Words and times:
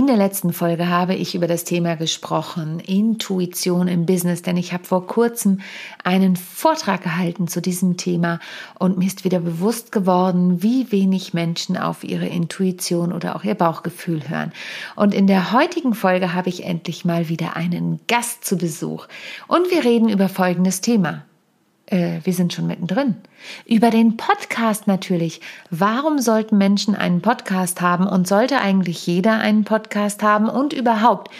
In 0.00 0.06
der 0.06 0.16
letzten 0.16 0.54
Folge 0.54 0.88
habe 0.88 1.14
ich 1.14 1.34
über 1.34 1.46
das 1.46 1.64
Thema 1.64 1.94
gesprochen, 1.94 2.80
Intuition 2.80 3.86
im 3.86 4.06
Business, 4.06 4.40
denn 4.40 4.56
ich 4.56 4.72
habe 4.72 4.84
vor 4.84 5.06
kurzem 5.06 5.60
einen 6.04 6.36
Vortrag 6.36 7.02
gehalten 7.02 7.48
zu 7.48 7.60
diesem 7.60 7.98
Thema 7.98 8.40
und 8.78 8.96
mir 8.96 9.08
ist 9.08 9.24
wieder 9.24 9.40
bewusst 9.40 9.92
geworden, 9.92 10.62
wie 10.62 10.90
wenig 10.90 11.34
Menschen 11.34 11.76
auf 11.76 12.02
ihre 12.02 12.26
Intuition 12.26 13.12
oder 13.12 13.36
auch 13.36 13.44
ihr 13.44 13.54
Bauchgefühl 13.54 14.26
hören. 14.26 14.52
Und 14.96 15.12
in 15.12 15.26
der 15.26 15.52
heutigen 15.52 15.92
Folge 15.92 16.32
habe 16.32 16.48
ich 16.48 16.64
endlich 16.64 17.04
mal 17.04 17.28
wieder 17.28 17.54
einen 17.54 18.00
Gast 18.08 18.46
zu 18.46 18.56
Besuch 18.56 19.06
und 19.48 19.70
wir 19.70 19.84
reden 19.84 20.08
über 20.08 20.30
folgendes 20.30 20.80
Thema 20.80 21.26
äh, 21.90 22.20
wir 22.24 22.32
sind 22.32 22.52
schon 22.52 22.66
mittendrin. 22.66 23.16
Über 23.66 23.90
den 23.90 24.16
Podcast 24.16 24.86
natürlich. 24.86 25.40
Warum 25.70 26.18
sollten 26.18 26.56
Menschen 26.56 26.94
einen 26.94 27.20
Podcast 27.20 27.80
haben 27.80 28.06
und 28.06 28.26
sollte 28.26 28.60
eigentlich 28.60 29.06
jeder 29.06 29.38
einen 29.38 29.64
Podcast 29.64 30.22
haben 30.22 30.48
und 30.48 30.72
überhaupt? 30.72 31.30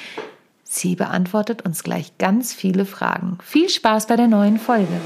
Sie 0.65 0.95
beantwortet 0.95 1.63
uns 1.63 1.83
gleich 1.83 2.17
ganz 2.19 2.53
viele 2.53 2.85
Fragen. 2.85 3.39
Viel 3.43 3.69
Spaß 3.69 4.07
bei 4.07 4.17
der 4.17 4.29
neuen 4.29 4.59
Folge. 4.59 5.01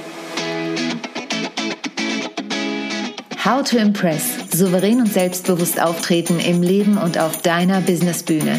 How 3.45 3.63
to 3.63 3.77
Impress. 3.77 4.37
Souverän 4.53 5.01
und 5.01 5.13
selbstbewusst 5.13 5.81
auftreten 5.81 6.41
im 6.41 6.63
Leben 6.63 6.97
und 6.97 7.19
auf 7.19 7.43
deiner 7.43 7.81
Businessbühne. 7.83 8.59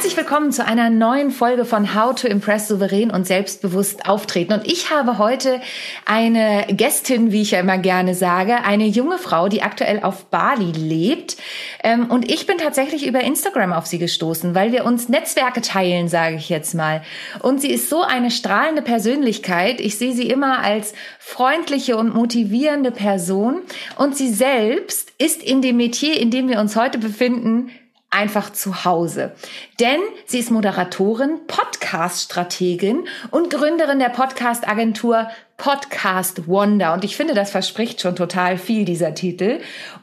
Herzlich 0.00 0.16
willkommen 0.16 0.50
zu 0.50 0.64
einer 0.64 0.88
neuen 0.88 1.30
Folge 1.30 1.66
von 1.66 1.94
How 1.94 2.14
to 2.14 2.26
Impress 2.26 2.68
souverän 2.68 3.10
und 3.10 3.26
selbstbewusst 3.26 4.08
auftreten. 4.08 4.54
Und 4.54 4.66
ich 4.66 4.90
habe 4.90 5.18
heute 5.18 5.60
eine 6.06 6.64
Gästin, 6.70 7.32
wie 7.32 7.42
ich 7.42 7.50
ja 7.50 7.60
immer 7.60 7.76
gerne 7.76 8.14
sage, 8.14 8.64
eine 8.64 8.86
junge 8.86 9.18
Frau, 9.18 9.50
die 9.50 9.60
aktuell 9.60 10.00
auf 10.02 10.24
Bali 10.30 10.72
lebt. 10.72 11.36
Ähm, 11.84 12.06
und 12.10 12.32
ich 12.32 12.46
bin 12.46 12.56
tatsächlich 12.56 13.06
über 13.06 13.20
Instagram 13.20 13.74
auf 13.74 13.84
sie 13.84 13.98
gestoßen, 13.98 14.54
weil 14.54 14.72
wir 14.72 14.86
uns 14.86 15.10
Netzwerke 15.10 15.60
teilen, 15.60 16.08
sage 16.08 16.36
ich 16.36 16.48
jetzt 16.48 16.74
mal. 16.74 17.02
Und 17.40 17.60
sie 17.60 17.70
ist 17.70 17.90
so 17.90 18.02
eine 18.02 18.30
strahlende 18.30 18.80
Persönlichkeit. 18.80 19.82
Ich 19.82 19.98
sehe 19.98 20.14
sie 20.14 20.30
immer 20.30 20.60
als 20.60 20.94
freundliche 21.18 21.98
und 21.98 22.14
motivierende 22.14 22.90
Person. 22.90 23.60
Und 23.98 24.16
sie 24.16 24.32
selbst 24.32 25.12
ist 25.18 25.42
in 25.42 25.60
dem 25.60 25.76
Metier, 25.76 26.18
in 26.18 26.30
dem 26.30 26.48
wir 26.48 26.58
uns 26.58 26.74
heute 26.74 26.96
befinden, 26.96 27.70
einfach 28.10 28.50
zu 28.52 28.84
Hause. 28.84 29.32
Denn 29.78 30.00
sie 30.26 30.40
ist 30.40 30.50
Moderatorin, 30.50 31.46
Podcast-Strategin 31.46 33.06
und 33.30 33.50
Gründerin 33.50 34.00
der 34.00 34.08
Podcast-Agentur 34.08 35.28
Podcast 35.56 36.48
Wonder. 36.48 36.94
Und 36.94 37.04
ich 37.04 37.16
finde, 37.16 37.34
das 37.34 37.50
verspricht 37.50 38.00
schon 38.00 38.16
total 38.16 38.56
viel, 38.58 38.84
dieser 38.84 39.14
Titel. 39.14 39.60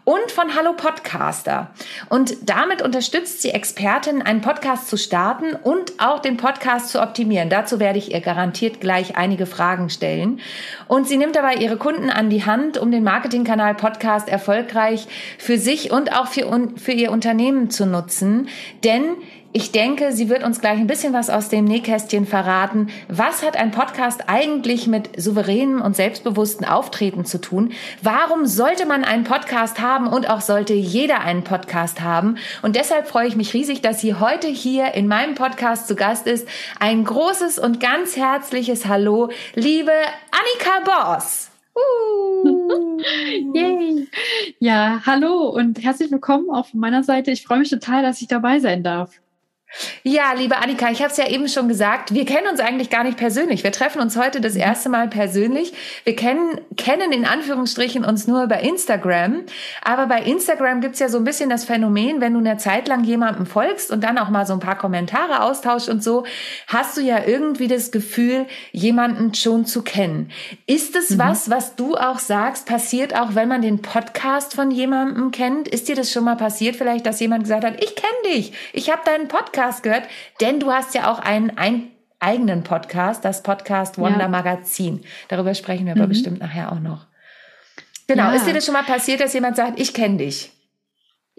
Und 0.08 0.32
von 0.32 0.56
Hallo 0.56 0.72
Podcaster. 0.72 1.72
Und 2.08 2.50
damit 2.50 2.82
unterstützt 2.82 3.42
sie 3.42 3.50
Expertinnen, 3.50 4.22
einen 4.22 4.40
Podcast 4.40 4.88
zu 4.88 4.96
starten 4.96 5.54
und 5.54 5.96
auch 5.98 6.20
den 6.20 6.38
Podcast 6.38 6.92
zu 6.92 7.02
optimieren. 7.02 7.50
Dazu 7.50 7.82
werde 7.82 8.00
ich 8.00 8.14
ihr 8.14 8.22
garantiert 8.22 8.80
gleich 8.80 9.18
einige 9.18 9.46
Fragen 9.46 9.90
stellen. 9.90 10.40
Und 10.88 11.10
sie 11.10 11.18
nimmt 11.18 11.36
dabei 11.36 11.56
ihre 11.56 11.76
Kunden 11.76 12.10
an 12.10 12.30
die 12.30 12.46
Hand, 12.46 12.78
um 12.78 12.90
den 12.90 13.04
Marketingkanal 13.04 13.76
Podcast 13.76 14.30
erfolgreich 14.30 15.10
für 15.38 15.58
sich 15.58 15.92
und 15.92 16.18
auch 16.18 16.28
für, 16.28 16.70
für 16.78 16.94
ihr 16.94 17.12
Unternehmen 17.12 17.70
zu 17.70 17.86
nutzen. 17.86 18.48
Denn 18.86 19.18
ich 19.58 19.72
denke, 19.72 20.12
sie 20.12 20.30
wird 20.30 20.44
uns 20.44 20.62
gleich 20.62 20.78
ein 20.78 20.86
bisschen 20.86 21.14
was 21.14 21.32
aus 21.32 21.50
dem 21.50 21.66
Nähkästchen 21.66 22.28
verraten. 22.28 22.90
Was 23.08 23.44
hat 23.44 23.58
ein 23.58 23.72
Podcast 23.72 24.26
eigentlich 24.28 24.86
mit 24.86 25.20
souveränem 25.20 25.82
und 25.82 25.96
selbstbewussten 25.96 26.64
Auftreten 26.64 27.26
zu 27.26 27.42
tun? 27.42 27.72
Warum 28.04 28.46
sollte 28.46 28.86
man 28.86 29.04
einen 29.04 29.24
Podcast 29.24 29.80
haben 29.80 29.97
und 30.06 30.30
auch 30.30 30.42
sollte 30.42 30.76
jeder 30.76 31.22
einen 31.22 31.44
Podcast 31.44 32.02
haben? 32.02 32.38
Und 32.62 32.76
deshalb 32.76 33.08
freue 33.08 33.28
ich 33.28 33.36
mich 33.36 33.56
riesig, 33.56 33.82
dass 33.82 34.02
sie 34.02 34.14
heute 34.14 34.48
hier 34.48 34.94
in 34.94 35.08
meinem 35.08 35.34
Podcast 35.34 35.88
zu 35.88 35.96
Gast 35.96 36.28
ist. 36.28 36.48
Ein 36.80 37.06
großes 37.06 37.58
und 37.58 37.80
ganz 37.80 38.16
herzliches 38.16 38.86
Hallo, 38.86 39.32
liebe 39.56 39.94
Annika 40.30 41.16
Boss. 41.16 41.50
Uh. 41.76 43.00
Yay. 43.54 44.08
Ja, 44.60 45.02
hallo 45.06 45.50
und 45.50 45.84
herzlich 45.84 46.12
willkommen 46.12 46.50
auch 46.50 46.68
von 46.68 46.80
meiner 46.80 47.04
Seite. 47.04 47.32
Ich 47.32 47.44
freue 47.44 47.60
mich 47.60 47.70
total, 47.70 48.04
dass 48.04 48.22
ich 48.22 48.28
dabei 48.28 48.60
sein 48.60 48.84
darf. 48.84 49.12
Ja, 50.02 50.32
liebe 50.32 50.58
Annika, 50.58 50.90
ich 50.92 51.02
habe 51.02 51.12
es 51.12 51.18
ja 51.18 51.28
eben 51.28 51.50
schon 51.50 51.68
gesagt, 51.68 52.14
wir 52.14 52.26
kennen 52.26 52.48
uns 52.48 52.62
eigentlich 52.62 52.90
gar 52.90 53.04
nicht 53.04 53.18
persönlich. 53.18 53.66
Wir 53.66 53.74
treffen 53.74 54.02
uns 54.02 54.16
heute 54.16 54.40
das 54.40 54.54
mhm. 54.54 54.62
erste 54.62 54.88
Mal 54.88 55.10
persönlich. 55.10 55.74
Wir 56.06 56.16
kennen, 56.16 56.62
kennen 56.78 57.12
in 57.12 57.26
Anführungsstrichen 57.26 58.06
uns 58.06 58.28
nur 58.28 58.44
über 58.44 58.62
Instagram. 58.62 59.44
Aber 59.84 60.08
bei 60.08 60.22
Instagram 60.22 60.80
gibt's 60.80 61.00
ja 61.00 61.10
so 61.10 61.18
ein 61.18 61.26
bisschen 61.26 61.50
das 61.50 61.66
Phänomen, 61.66 62.22
wenn 62.22 62.34
du 62.34 62.40
eine 62.40 62.58
Zeit 62.58 62.88
lang 62.88 63.04
jemandem 63.04 63.46
folgst 63.46 63.92
und 63.92 64.04
dann 64.04 64.18
auch 64.18 64.30
mal 64.30 64.46
so 64.46 64.54
ein 64.54 64.62
paar 64.62 64.78
Kommentare 64.78 65.44
austauscht 65.44 65.90
und 65.90 66.02
so, 66.02 66.24
hast 66.68 66.96
du 66.96 67.02
ja 67.02 67.26
irgendwie 67.26 67.68
das 67.68 67.92
Gefühl, 67.92 68.46
jemanden 68.72 69.34
schon 69.34 69.66
zu 69.66 69.82
kennen. 69.82 70.32
Ist 70.66 70.96
es 70.96 71.12
mhm. 71.12 71.20
was, 71.20 71.50
was 71.50 71.76
du 71.76 71.96
auch 71.96 72.20
sagst, 72.20 72.66
passiert 72.68 73.14
auch, 73.20 73.36
wenn 73.36 73.50
man 73.50 73.62
den 73.62 73.82
Podcast 73.82 74.54
von 74.54 74.72
jemandem 74.72 75.32
kennt? 75.32 75.68
Ist 75.68 75.90
dir 75.90 75.96
das 75.96 76.12
schon 76.12 76.24
mal 76.24 76.38
passiert, 76.38 76.78
vielleicht, 76.78 77.06
dass 77.06 77.20
jemand 77.20 77.44
gesagt 77.44 77.66
hat, 77.66 77.84
ich 77.84 77.96
kenne 77.96 78.17
dich, 78.34 78.54
ich 78.74 78.92
habe 78.92 79.02
deinen 79.06 79.28
Podcast 79.28 79.48
Podcast 79.58 79.84
gehört, 79.84 80.04
denn 80.42 80.60
du 80.60 80.72
hast 80.72 80.94
ja 80.96 81.12
auch 81.12 81.20
einen, 81.20 81.58
einen 81.58 81.92
eigenen 82.20 82.64
Podcast, 82.64 83.24
das 83.24 83.44
Podcast 83.44 83.98
Wonder 83.98 84.22
ja. 84.22 84.28
Magazin. 84.28 85.04
Darüber 85.30 85.54
sprechen 85.54 85.86
wir 85.86 85.96
mhm. 85.96 86.02
aber 86.02 86.10
bestimmt 86.10 86.40
nachher 86.40 86.72
auch 86.72 86.80
noch. 86.80 87.06
Genau, 88.08 88.24
ja. 88.24 88.34
ist 88.34 88.48
dir 88.48 88.54
das 88.54 88.66
schon 88.66 88.74
mal 88.74 88.84
passiert, 88.84 89.20
dass 89.20 89.34
jemand 89.34 89.56
sagt, 89.56 89.80
ich 89.80 89.94
kenne 89.94 90.18
dich? 90.18 90.52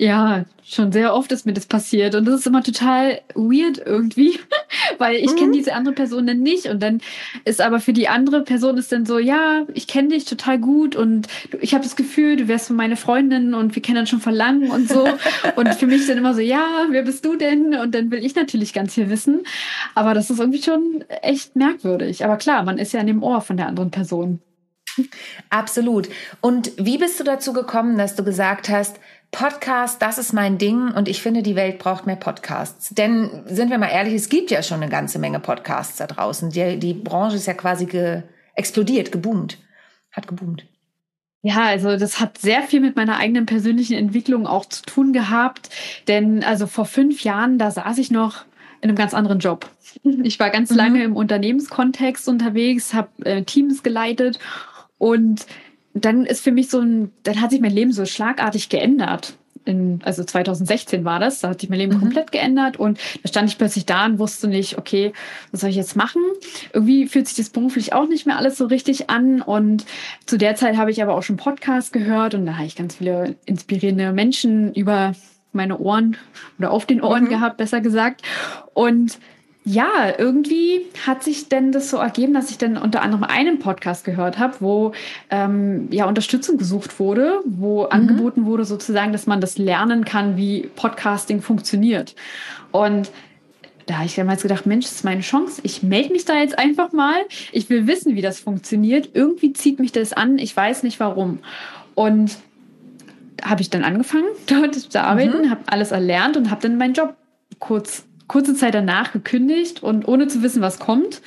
Ja, 0.01 0.45
schon 0.63 0.93
sehr 0.93 1.13
oft 1.13 1.33
ist 1.33 1.45
mir 1.45 1.55
das 1.55 1.67
passiert 1.67 2.15
und 2.15 2.25
das 2.25 2.37
ist 2.37 2.47
immer 2.47 2.63
total 2.63 3.21
weird 3.35 3.79
irgendwie, 3.85 4.39
weil 4.99 5.17
ich 5.17 5.33
mhm. 5.33 5.37
kenne 5.37 5.53
diese 5.55 5.75
andere 5.75 5.93
Person 5.93 6.25
dann 6.29 6.39
nicht 6.39 6.67
und 6.67 6.81
dann 6.81 7.01
ist 7.45 7.61
aber 7.61 7.81
für 7.81 7.93
die 7.93 8.07
andere 8.07 8.45
Person 8.45 8.79
ist 8.79 8.93
dann 8.93 9.07
so, 9.07 9.19
ja, 9.19 9.67
ich 9.75 9.89
kenne 9.89 10.11
dich 10.11 10.25
total 10.25 10.61
gut 10.61 10.95
und 10.95 11.27
ich 11.61 11.75
habe 11.75 11.83
das 11.83 11.97
Gefühl, 11.97 12.37
du 12.37 12.47
wärst 12.47 12.71
meine 12.71 12.95
Freundin 12.95 13.55
und 13.55 13.75
wir 13.75 13.83
kennen 13.83 13.97
dann 13.97 14.07
schon 14.07 14.21
verlangen 14.21 14.71
und 14.71 14.89
so 14.89 15.09
und 15.57 15.75
für 15.75 15.89
mich 15.89 16.07
dann 16.07 16.19
immer 16.19 16.33
so, 16.33 16.43
ja, 16.43 16.87
wer 16.91 17.03
bist 17.03 17.25
du 17.25 17.35
denn? 17.35 17.75
Und 17.75 17.93
dann 17.93 18.13
will 18.13 18.25
ich 18.25 18.37
natürlich 18.37 18.73
ganz 18.73 18.95
viel 18.95 19.11
wissen, 19.11 19.41
aber 19.97 20.15
das 20.15 20.31
ist 20.31 20.39
irgendwie 20.39 20.63
schon 20.63 21.05
echt 21.23 21.57
merkwürdig. 21.57 22.25
Aber 22.25 22.37
klar, 22.37 22.63
man 22.63 22.79
ist 22.79 22.93
ja 22.93 23.01
an 23.01 23.09
dem 23.09 23.25
Ohr 23.25 23.41
von 23.41 23.57
der 23.57 23.67
anderen 23.67 23.91
Person. 23.91 24.41
Absolut. 25.51 26.09
Und 26.41 26.73
wie 26.77 26.99
bist 26.99 27.19
du 27.21 27.25
dazu 27.25 27.53
gekommen, 27.53 27.99
dass 27.99 28.17
du 28.17 28.25
gesagt 28.25 28.69
hast, 28.69 28.99
Podcast, 29.31 30.01
das 30.01 30.19
ist 30.19 30.33
mein 30.33 30.59
Ding 30.59 30.91
und 30.91 31.09
ich 31.09 31.21
finde, 31.21 31.43
die 31.43 31.57
Welt 31.57 31.79
braucht 31.79 32.07
mehr 32.07 32.17
Podcasts. 32.17 32.91
Denn 32.91 33.43
sind 33.47 33.71
wir 33.71 33.79
mal 33.79 33.91
ehrlich, 33.91 34.15
es 34.15 34.29
gibt 34.29 34.51
ja 34.51 34.63
schon 34.63 34.83
eine 34.83 34.91
ganze 34.91 35.19
Menge 35.19 35.39
Podcasts 35.39 35.97
da 35.97 36.07
draußen. 36.07 36.51
Die, 36.51 36.79
die 36.79 36.95
Branche 36.95 37.37
ist 37.37 37.47
ja 37.47 37.55
quasi 37.55 37.87
ge 37.87 38.23
explodiert, 38.55 39.13
geboomt, 39.13 39.59
hat 40.11 40.27
geboomt. 40.27 40.65
Ja, 41.43 41.67
also 41.67 41.97
das 41.97 42.19
hat 42.19 42.39
sehr 42.39 42.63
viel 42.63 42.81
mit 42.81 42.97
meiner 42.97 43.19
eigenen 43.19 43.47
persönlichen 43.47 43.97
Entwicklung 43.97 44.47
auch 44.47 44.65
zu 44.65 44.83
tun 44.83 45.13
gehabt. 45.13 45.71
Denn 46.09 46.43
also 46.43 46.67
vor 46.67 46.85
fünf 46.85 47.23
Jahren, 47.23 47.59
da 47.59 47.71
saß 47.71 47.99
ich 47.99 48.11
noch 48.11 48.45
in 48.81 48.89
einem 48.89 48.97
ganz 48.97 49.15
anderen 49.15 49.39
Job. 49.39 49.69
Ich 50.23 50.39
war 50.39 50.51
ganz 50.51 50.71
mhm. 50.71 50.77
lange 50.77 51.05
im 51.05 51.17
Unternehmenskontext 51.17 52.29
unterwegs, 52.29 52.93
habe 52.95 53.09
äh, 53.25 53.43
Teams 53.43 53.83
geleitet 53.83 54.39
und 54.99 55.47
dann 56.05 56.25
ist 56.25 56.43
für 56.43 56.53
mich 56.53 56.69
so 56.69 56.81
ein, 56.81 57.11
dann 57.23 57.41
hat 57.41 57.51
sich 57.51 57.61
mein 57.61 57.73
Leben 57.73 57.93
so 57.93 58.05
schlagartig 58.05 58.69
geändert. 58.69 59.35
In, 59.65 60.01
also 60.03 60.25
2016 60.25 61.05
war 61.05 61.21
das, 61.21 61.41
da 61.41 61.51
hat 61.51 61.61
sich 61.61 61.69
mein 61.69 61.79
Leben 61.79 61.97
mhm. 61.97 62.01
komplett 62.01 62.33
geändert 62.33 62.79
und 62.79 62.99
da 63.23 63.29
stand 63.29 63.51
ich 63.51 63.59
plötzlich 63.59 63.85
da 63.85 64.07
und 64.07 64.19
wusste 64.19 64.49
nicht, 64.49 64.79
okay, 64.79 65.13
was 65.51 65.61
soll 65.61 65.69
ich 65.69 65.77
jetzt 65.77 65.95
machen? 65.95 66.23
Irgendwie 66.73 67.07
fühlt 67.07 67.29
sich 67.29 67.37
das 67.37 67.51
beruflich 67.51 67.93
auch 67.93 68.09
nicht 68.09 68.25
mehr 68.25 68.39
alles 68.39 68.57
so 68.57 68.65
richtig 68.67 69.11
an 69.11 69.43
und 69.43 69.85
zu 70.25 70.39
der 70.39 70.55
Zeit 70.55 70.79
habe 70.79 70.91
ich 70.91 71.03
aber 71.03 71.15
auch 71.15 71.23
schon 71.23 71.37
Podcasts 71.37 71.93
gehört 71.93 72.35
und 72.35 72.47
da 72.47 72.57
habe 72.57 72.67
ich 72.67 72.77
ganz 72.77 72.97
viele 72.97 73.37
inspirierende 73.45 74.13
Menschen 74.13 74.73
über 74.73 75.13
meine 75.53 75.79
Ohren 75.79 76.17
oder 76.59 76.71
auf 76.71 76.87
den 76.87 77.03
Ohren 77.03 77.25
mhm. 77.25 77.29
gehabt, 77.29 77.59
besser 77.59 77.83
gesagt. 77.83 78.23
Und 78.73 79.19
ja, 79.69 80.15
irgendwie 80.17 80.87
hat 81.07 81.23
sich 81.23 81.49
denn 81.51 81.73
das 81.73 81.91
so 81.91 81.99
ergeben, 81.99 82.33
dass 82.33 82.51
ich 82.51 82.57
dann 82.57 82.79
unter 82.79 83.03
anderem 83.03 83.25
einen 83.25 83.59
Podcast 83.59 84.05
gehört 84.05 84.39
habe, 84.39 84.55
wo 84.61 84.93
ähm, 85.29 85.89
ja 85.91 86.07
Unterstützung 86.07 86.57
gesucht 86.57 86.99
wurde, 86.99 87.41
wo 87.45 87.83
mhm. 87.83 87.89
angeboten 87.91 88.47
wurde 88.47 88.65
sozusagen, 88.65 89.13
dass 89.13 89.27
man 89.27 89.43
das 89.43 89.59
lernen 89.59 90.07
kann, 90.07 90.39
wie 90.39 90.71
Podcasting 90.75 91.43
funktioniert. 91.43 92.15
Und 92.73 93.11
da 93.85 93.97
habe 93.97 94.07
ich 94.07 94.15
damals 94.15 94.43
gedacht, 94.43 94.65
Mensch, 94.65 94.87
das 94.87 94.97
ist 94.97 95.05
meine 95.05 95.21
Chance. 95.21 95.61
Ich 95.65 95.83
melde 95.83 96.13
mich 96.13 96.25
da 96.25 96.39
jetzt 96.39 96.59
einfach 96.59 96.93
mal. 96.93 97.17
Ich 97.53 97.69
will 97.69 97.87
wissen, 97.87 98.17
wie 98.17 98.23
das 98.23 98.41
funktioniert. 98.41 99.11
Irgendwie 99.13 99.53
zieht 99.53 99.81
mich 99.81 99.93
das 99.93 100.15
an. 100.15 100.39
Ich 100.39 100.57
weiß 100.57 100.83
nicht 100.83 100.99
warum. 100.99 101.41
Und 101.95 102.39
habe 103.43 103.61
ich 103.61 103.69
dann 103.69 103.85
angefangen, 103.85 104.29
dort 104.47 104.75
zu 104.75 105.03
arbeiten, 105.03 105.43
mhm. 105.43 105.51
habe 105.51 105.61
alles 105.67 105.91
erlernt 105.91 106.39
und 106.39 106.51
habe 106.51 106.63
dann 106.63 106.79
meinen 106.79 106.95
Job 106.95 107.17
kurz, 107.59 108.05
kurze 108.29 108.55
Zeit 108.55 108.75
danach 108.75 109.13
gekündigt 109.13 109.83
und 109.83 110.07
ohne 110.07 110.29
zu 110.29 110.43
wissen, 110.43 110.63
was 110.63 110.79
kommt. 110.79 111.23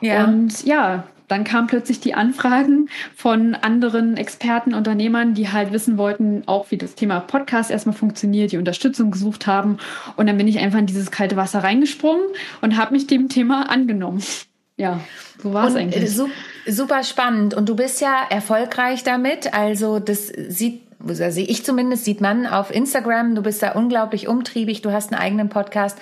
Ja. 0.00 0.24
Und 0.24 0.64
ja, 0.64 1.04
dann 1.28 1.44
kamen 1.44 1.66
plötzlich 1.66 2.00
die 2.00 2.14
Anfragen 2.14 2.88
von 3.16 3.54
anderen 3.54 4.16
Experten, 4.16 4.74
Unternehmern, 4.74 5.34
die 5.34 5.50
halt 5.50 5.72
wissen 5.72 5.96
wollten, 5.96 6.42
auch 6.46 6.70
wie 6.70 6.76
das 6.76 6.94
Thema 6.94 7.20
Podcast 7.20 7.70
erstmal 7.70 7.94
funktioniert, 7.94 8.52
die 8.52 8.58
Unterstützung 8.58 9.10
gesucht 9.10 9.46
haben. 9.46 9.78
Und 10.16 10.26
dann 10.26 10.36
bin 10.36 10.48
ich 10.48 10.58
einfach 10.58 10.78
in 10.78 10.86
dieses 10.86 11.10
kalte 11.10 11.36
Wasser 11.36 11.64
reingesprungen 11.64 12.26
und 12.60 12.76
habe 12.76 12.92
mich 12.92 13.06
dem 13.06 13.28
Thema 13.28 13.70
angenommen. 13.70 14.22
Ja, 14.76 14.98
so 15.40 15.54
war 15.54 15.68
es 15.68 15.76
eigentlich. 15.76 16.20
Super 16.66 17.04
spannend. 17.04 17.54
Und 17.54 17.68
du 17.68 17.76
bist 17.76 18.00
ja 18.00 18.26
erfolgreich 18.28 19.04
damit. 19.04 19.54
Also 19.54 20.00
das 20.00 20.26
sieht 20.26 20.82
sehe 21.06 21.44
ich 21.44 21.64
zumindest, 21.64 22.04
sieht 22.04 22.20
man 22.20 22.46
auf 22.46 22.74
Instagram. 22.74 23.34
Du 23.34 23.42
bist 23.42 23.62
da 23.62 23.72
unglaublich 23.72 24.28
umtriebig. 24.28 24.82
Du 24.82 24.90
hast 24.90 25.12
einen 25.12 25.20
eigenen 25.20 25.48
Podcast. 25.48 25.98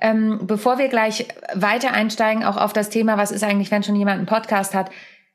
Ähm, 0.00 0.40
bevor 0.42 0.78
wir 0.78 0.88
gleich 0.88 1.28
weiter 1.54 1.92
einsteigen, 1.92 2.44
auch 2.44 2.56
auf 2.56 2.72
das 2.72 2.90
Thema, 2.90 3.18
was 3.18 3.30
ist 3.30 3.44
eigentlich, 3.44 3.70
wenn 3.70 3.82
schon 3.82 3.96
jemand 3.96 4.18
einen 4.18 4.26
Podcast 4.26 4.74
hat? 4.74 4.90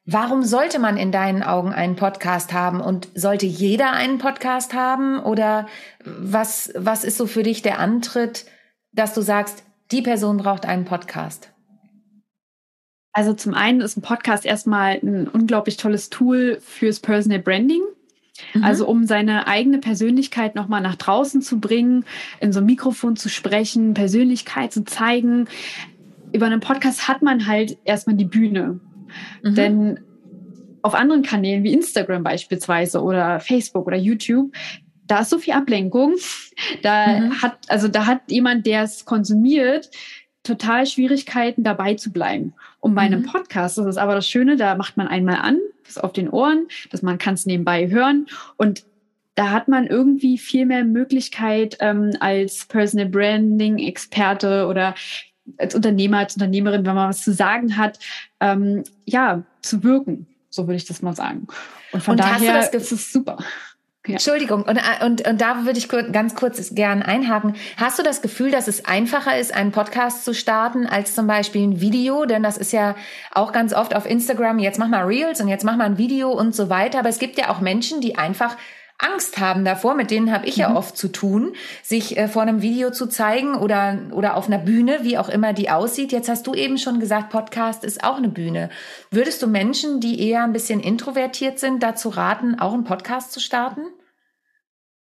Warum 0.06 0.44
sollte 0.44 0.78
man 0.78 0.98
in 0.98 1.12
deinen 1.12 1.42
Augen 1.42 1.74
einen 1.74 1.96
Podcast 1.96 2.54
haben? 2.54 2.80
Und 2.80 3.08
sollte 3.16 3.46
jeder 3.46 3.94
einen 3.94 4.20
Podcast 4.20 4.74
haben? 4.74 5.20
Oder 5.20 5.68
was, 6.04 6.72
was 6.76 7.04
ist 7.04 7.18
so 7.18 7.26
für 7.26 7.44
dich 7.44 7.64
der 7.64 7.80
Antritt, 7.80 8.46
dass 8.92 9.14
du 9.14 9.22
sagst, 9.22 9.64
die 9.92 10.02
Person 10.02 10.38
braucht 10.38 10.66
einen 10.66 10.86
Podcast? 10.86 11.52
Also 13.14 13.34
zum 13.34 13.54
einen 13.54 13.82
ist 13.82 13.98
ein 13.98 14.02
Podcast 14.02 14.46
erstmal 14.46 15.00
ein 15.02 15.28
unglaublich 15.28 15.78
tolles 15.78 16.10
Tool 16.10 16.60
fürs 16.60 17.00
Personal 17.00 17.40
Branding. 17.40 17.82
Mhm. 18.54 18.64
Also 18.64 18.88
um 18.88 19.06
seine 19.06 19.48
eigene 19.48 19.80
Persönlichkeit 19.80 20.56
nochmal 20.56 20.82
nach 20.82 20.96
draußen 20.96 21.42
zu 21.42 21.60
bringen, 21.60 22.06
in 22.40 22.52
so 22.52 22.60
ein 22.60 22.66
Mikrofon 22.66 23.16
zu 23.16 23.30
sprechen, 23.30 23.94
Persönlichkeit 23.94 24.74
zu 24.74 24.84
zeigen. 24.84 25.48
Über 26.34 26.48
einen 26.48 26.60
Podcast 26.60 27.08
hat 27.08 27.22
man 27.22 27.48
halt 27.48 27.78
erstmal 27.86 28.16
die 28.16 28.26
Bühne. 28.26 28.80
Mhm. 29.44 29.56
Denn 29.56 30.00
auf 30.82 30.94
anderen 30.94 31.24
Kanälen 31.24 31.64
wie 31.64 31.74
Instagram 31.74 32.24
beispielsweise 32.24 33.02
oder 33.02 33.40
Facebook 33.40 33.88
oder 33.88 33.98
YouTube, 33.98 34.52
da 35.08 35.20
ist 35.20 35.30
so 35.30 35.40
viel 35.40 35.54
Ablenkung. 35.54 36.16
Da 36.82 37.20
mhm. 37.20 37.42
hat, 37.42 37.58
also 37.68 37.88
da 37.88 38.06
hat 38.06 38.22
jemand, 38.28 38.66
der 38.66 38.84
es 38.84 39.06
konsumiert, 39.06 39.90
total 40.44 40.86
Schwierigkeiten 40.86 41.64
dabei 41.64 41.96
zu 41.96 42.12
bleiben. 42.12 42.54
Um 42.80 42.94
meinem 42.94 43.22
mhm. 43.22 43.26
Podcast, 43.26 43.78
das 43.78 43.86
ist 43.88 43.98
aber 43.98 44.16
das 44.16 44.30
Schöne, 44.30 44.58
da 44.58 44.76
macht 44.76 44.96
man 44.96 45.08
einmal 45.08 45.38
an, 45.38 45.58
ist 45.88 46.04
auf 46.04 46.14
den 46.14 46.30
Ohren, 46.30 46.68
dass 46.92 47.02
man 47.02 47.18
kann 47.18 47.34
es 47.36 47.46
nebenbei 47.46 47.90
hören 47.90 48.28
und 48.58 48.86
da 49.36 49.52
hat 49.52 49.68
man 49.68 49.86
irgendwie 49.86 50.38
viel 50.38 50.66
mehr 50.66 50.86
Möglichkeit 50.86 51.78
ähm, 51.82 52.12
als 52.22 52.66
Personal 52.66 53.08
Branding 53.08 53.80
Experte 53.80 54.68
oder 54.68 54.96
als 55.58 55.76
Unternehmer, 55.76 56.20
als 56.20 56.36
Unternehmerin, 56.36 56.86
wenn 56.86 56.96
man 56.96 57.10
was 57.10 57.22
zu 57.22 57.34
sagen 57.34 57.78
hat, 57.78 58.00
ähm, 58.40 58.84
ja, 59.06 59.44
zu 59.62 59.84
wirken. 59.84 60.26
So 60.50 60.68
würde 60.68 60.78
ich 60.78 60.86
das 60.86 61.02
mal 61.02 61.16
sagen. 61.16 61.48
Und 61.92 62.02
von 62.02 62.14
und 62.14 62.22
daher 62.22 62.74
ist 62.74 62.92
es 62.92 63.12
super. 63.12 63.38
Ja. 64.08 64.14
Entschuldigung, 64.14 64.64
und, 64.64 64.80
und, 65.04 65.28
und 65.28 65.42
da 65.42 65.66
würde 65.66 65.80
ich 65.80 65.90
ganz 65.90 66.36
kurz 66.36 66.76
gern 66.76 67.02
einhaken. 67.02 67.56
Hast 67.78 67.98
du 67.98 68.04
das 68.04 68.22
Gefühl, 68.22 68.52
dass 68.52 68.68
es 68.68 68.86
einfacher 68.86 69.38
ist, 69.38 69.54
einen 69.54 69.72
Podcast 69.72 70.26
zu 70.26 70.34
starten, 70.34 70.86
als 70.86 71.16
zum 71.16 71.28
Beispiel 71.28 71.64
ein 71.64 71.82
Video? 71.82 72.26
Denn 72.26 72.44
das 72.44 72.58
ist 72.58 72.72
ja 72.72 72.96
auch 73.34 73.52
ganz 73.52 73.74
oft 73.74 73.96
auf 73.96 74.06
Instagram, 74.06 74.60
jetzt 74.60 74.80
mach 74.80 74.88
mal 74.88 75.06
Reels 75.06 75.42
und 75.42 75.48
jetzt 75.48 75.64
mach 75.64 75.76
mal 75.76 75.86
ein 75.86 75.98
Video 75.98 76.32
und 76.32 76.56
so 76.56 76.70
weiter. 76.70 77.00
Aber 77.00 77.10
es 77.10 77.20
gibt 77.20 77.38
ja 77.38 77.50
auch 77.50 77.62
Menschen, 77.62 78.02
die 78.02 78.18
einfach 78.18 78.58
Angst 78.98 79.40
haben 79.40 79.66
davor, 79.66 79.94
mit 79.94 80.10
denen 80.10 80.32
habe 80.32 80.46
ich 80.46 80.56
ja 80.56 80.70
mhm. 80.70 80.78
oft 80.78 80.96
zu 80.96 81.10
tun, 81.10 81.54
sich 81.84 82.18
äh, 82.18 82.30
vor 82.30 82.44
einem 82.44 82.62
Video 82.62 82.92
zu 82.92 83.08
zeigen 83.08 83.56
oder, 83.56 83.98
oder 84.12 84.38
auf 84.38 84.48
einer 84.48 84.58
Bühne, 84.58 85.00
wie 85.02 85.18
auch 85.18 85.28
immer 85.28 85.52
die 85.52 85.70
aussieht. 85.70 86.14
Jetzt 86.14 86.30
hast 86.30 86.48
du 86.48 86.54
eben 86.54 86.78
schon 86.78 87.02
gesagt, 87.02 87.30
Podcast 87.30 87.84
ist 87.84 88.04
auch 88.06 88.18
eine 88.18 88.30
Bühne. 88.30 88.70
Würdest 89.12 89.42
du 89.42 89.48
Menschen, 89.48 90.00
die 90.00 90.22
eher 90.22 90.44
ein 90.44 90.54
bisschen 90.54 90.80
introvertiert 90.80 91.60
sind, 91.60 91.84
dazu 91.84 92.10
raten, 92.10 92.58
auch 92.58 92.74
einen 92.74 92.86
Podcast 92.86 93.34
zu 93.34 93.42
starten? 93.42 93.82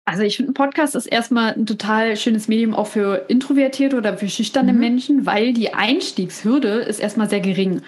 Also 0.07 0.23
ich 0.23 0.37
finde, 0.37 0.53
ein 0.53 0.55
Podcast 0.55 0.95
ist 0.95 1.07
erstmal 1.07 1.53
ein 1.53 1.67
total 1.67 2.17
schönes 2.17 2.49
Medium 2.49 2.75
auch 2.75 2.87
für 2.87 3.27
introvertierte 3.29 3.97
oder 3.97 4.17
für 4.17 4.29
schüchterne 4.29 4.73
mhm. 4.73 4.79
Menschen, 4.79 5.27
weil 5.27 5.53
die 5.53 5.75
Einstiegshürde 5.75 6.69
ist 6.69 7.01
erstmal 7.01 7.29
sehr 7.29 7.41
gering. 7.41 7.83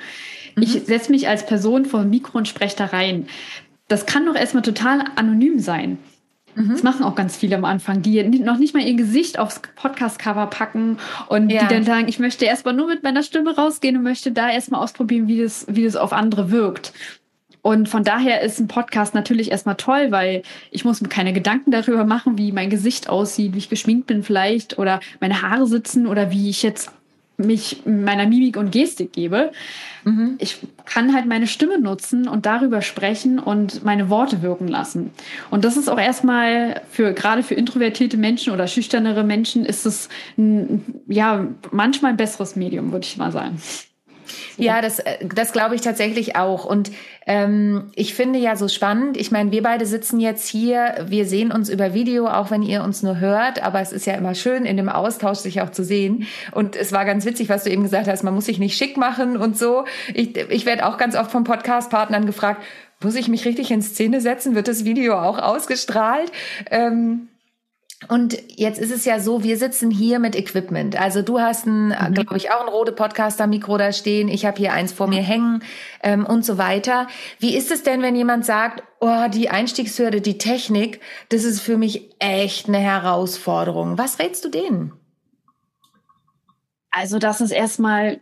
Mhm. 0.56 0.62
Ich 0.62 0.72
setze 0.72 1.10
mich 1.10 1.28
als 1.28 1.46
Person 1.46 1.86
vor 1.86 2.04
Mikro 2.04 2.38
und 2.38 2.48
spreche 2.48 2.76
da 2.76 2.86
rein 2.86 3.26
das 3.88 4.04
kann 4.06 4.26
doch 4.26 4.36
erstmal 4.36 4.62
total 4.62 5.02
anonym 5.16 5.58
sein. 5.58 5.98
Mhm. 6.54 6.70
Das 6.70 6.82
machen 6.82 7.02
auch 7.04 7.14
ganz 7.14 7.36
viele 7.36 7.56
am 7.56 7.64
Anfang, 7.64 8.02
die 8.02 8.22
noch 8.22 8.58
nicht 8.58 8.74
mal 8.74 8.82
ihr 8.82 8.94
Gesicht 8.94 9.38
aufs 9.38 9.60
Podcast-Cover 9.76 10.46
packen 10.46 10.98
und 11.28 11.50
ja. 11.50 11.62
die 11.62 11.74
dann 11.74 11.84
sagen, 11.84 12.06
ich 12.08 12.18
möchte 12.18 12.44
erstmal 12.44 12.74
nur 12.74 12.86
mit 12.86 13.02
meiner 13.02 13.22
Stimme 13.22 13.56
rausgehen 13.56 13.96
und 13.96 14.02
möchte 14.02 14.30
da 14.30 14.50
erstmal 14.50 14.82
ausprobieren, 14.82 15.26
wie 15.26 15.40
das, 15.40 15.66
wie 15.68 15.84
das 15.84 15.96
auf 15.96 16.12
andere 16.12 16.50
wirkt. 16.50 16.92
Und 17.62 17.88
von 17.88 18.04
daher 18.04 18.42
ist 18.42 18.60
ein 18.60 18.68
Podcast 18.68 19.14
natürlich 19.14 19.50
erstmal 19.50 19.76
toll, 19.76 20.10
weil 20.10 20.42
ich 20.70 20.84
muss 20.84 21.00
mir 21.00 21.08
keine 21.08 21.32
Gedanken 21.32 21.70
darüber 21.70 22.04
machen, 22.04 22.38
wie 22.38 22.52
mein 22.52 22.70
Gesicht 22.70 23.08
aussieht, 23.08 23.54
wie 23.54 23.58
ich 23.58 23.68
geschminkt 23.68 24.06
bin 24.06 24.22
vielleicht 24.22 24.78
oder 24.78 25.00
meine 25.20 25.42
Haare 25.42 25.66
sitzen 25.66 26.06
oder 26.06 26.30
wie 26.30 26.50
ich 26.50 26.62
jetzt 26.62 26.90
mich 27.38 27.82
meiner 27.86 28.26
Mimik 28.26 28.56
und 28.56 28.72
Gestik 28.72 29.12
gebe. 29.12 29.52
Mhm. 30.04 30.34
Ich 30.38 30.58
kann 30.86 31.14
halt 31.14 31.26
meine 31.26 31.46
Stimme 31.46 31.78
nutzen 31.78 32.26
und 32.26 32.46
darüber 32.46 32.82
sprechen 32.82 33.38
und 33.38 33.84
meine 33.84 34.10
Worte 34.10 34.42
wirken 34.42 34.66
lassen. 34.66 35.12
Und 35.48 35.64
das 35.64 35.76
ist 35.76 35.88
auch 35.88 36.00
erstmal 36.00 36.82
für, 36.90 37.12
gerade 37.12 37.44
für 37.44 37.54
introvertierte 37.54 38.16
Menschen 38.16 38.52
oder 38.52 38.66
schüchternere 38.66 39.22
Menschen 39.22 39.64
ist 39.64 39.86
es 39.86 40.08
ein, 40.36 40.84
ja, 41.06 41.46
manchmal 41.70 42.12
ein 42.12 42.16
besseres 42.16 42.56
Medium, 42.56 42.90
würde 42.90 43.06
ich 43.06 43.16
mal 43.16 43.30
sagen. 43.30 43.60
Ja, 44.56 44.80
das, 44.80 44.98
äh, 44.98 45.18
das 45.34 45.52
glaube 45.52 45.74
ich 45.74 45.80
tatsächlich 45.80 46.36
auch. 46.36 46.64
Und 46.64 46.90
ähm, 47.26 47.90
ich 47.94 48.14
finde 48.14 48.38
ja 48.38 48.56
so 48.56 48.68
spannend, 48.68 49.16
ich 49.16 49.30
meine, 49.30 49.52
wir 49.52 49.62
beide 49.62 49.86
sitzen 49.86 50.20
jetzt 50.20 50.48
hier, 50.48 51.06
wir 51.08 51.26
sehen 51.26 51.52
uns 51.52 51.68
über 51.68 51.94
Video, 51.94 52.26
auch 52.26 52.50
wenn 52.50 52.62
ihr 52.62 52.82
uns 52.82 53.02
nur 53.02 53.20
hört, 53.20 53.62
aber 53.62 53.80
es 53.80 53.92
ist 53.92 54.06
ja 54.06 54.14
immer 54.14 54.34
schön, 54.34 54.64
in 54.64 54.76
dem 54.76 54.88
Austausch 54.88 55.38
sich 55.38 55.60
auch 55.60 55.70
zu 55.70 55.84
sehen. 55.84 56.26
Und 56.52 56.76
es 56.76 56.92
war 56.92 57.04
ganz 57.04 57.24
witzig, 57.24 57.48
was 57.48 57.64
du 57.64 57.70
eben 57.70 57.82
gesagt 57.82 58.08
hast, 58.08 58.22
man 58.22 58.34
muss 58.34 58.46
sich 58.46 58.58
nicht 58.58 58.76
schick 58.76 58.96
machen 58.96 59.36
und 59.36 59.58
so. 59.58 59.84
Ich, 60.14 60.36
ich 60.36 60.66
werde 60.66 60.86
auch 60.86 60.96
ganz 60.96 61.16
oft 61.16 61.30
von 61.30 61.44
Podcast-Partnern 61.44 62.26
gefragt, 62.26 62.62
muss 63.00 63.14
ich 63.14 63.28
mich 63.28 63.44
richtig 63.44 63.70
in 63.70 63.82
Szene 63.82 64.20
setzen? 64.20 64.54
Wird 64.54 64.66
das 64.66 64.84
Video 64.84 65.18
auch 65.18 65.38
ausgestrahlt? 65.38 66.32
Ähm, 66.70 67.28
und 68.06 68.38
jetzt 68.54 68.78
ist 68.78 68.92
es 68.92 69.04
ja 69.04 69.18
so, 69.18 69.42
wir 69.42 69.56
sitzen 69.56 69.90
hier 69.90 70.20
mit 70.20 70.36
Equipment. 70.36 70.98
Also 70.98 71.20
du 71.20 71.40
hast 71.40 71.66
ein, 71.66 71.88
mhm. 71.88 72.14
glaube 72.14 72.36
ich, 72.36 72.52
auch 72.52 72.60
ein 72.60 72.68
Rode 72.68 72.92
Podcaster-Mikro 72.92 73.76
da 73.76 73.92
stehen. 73.92 74.28
Ich 74.28 74.46
habe 74.46 74.56
hier 74.56 74.72
eins 74.72 74.92
vor 74.92 75.08
mir 75.08 75.20
hängen 75.20 75.64
ähm, 76.04 76.24
und 76.24 76.44
so 76.44 76.58
weiter. 76.58 77.08
Wie 77.40 77.56
ist 77.56 77.72
es 77.72 77.82
denn, 77.82 78.00
wenn 78.00 78.14
jemand 78.14 78.46
sagt, 78.46 78.84
oh, 79.00 79.26
die 79.32 79.50
Einstiegshürde, 79.50 80.20
die 80.20 80.38
Technik, 80.38 81.00
das 81.30 81.42
ist 81.42 81.60
für 81.60 81.76
mich 81.76 82.08
echt 82.20 82.68
eine 82.68 82.78
Herausforderung. 82.78 83.98
Was 83.98 84.20
rätst 84.20 84.44
du 84.44 84.48
denen? 84.48 84.92
Also 86.90 87.18
das 87.18 87.40
ist 87.40 87.50
erstmal, 87.50 88.20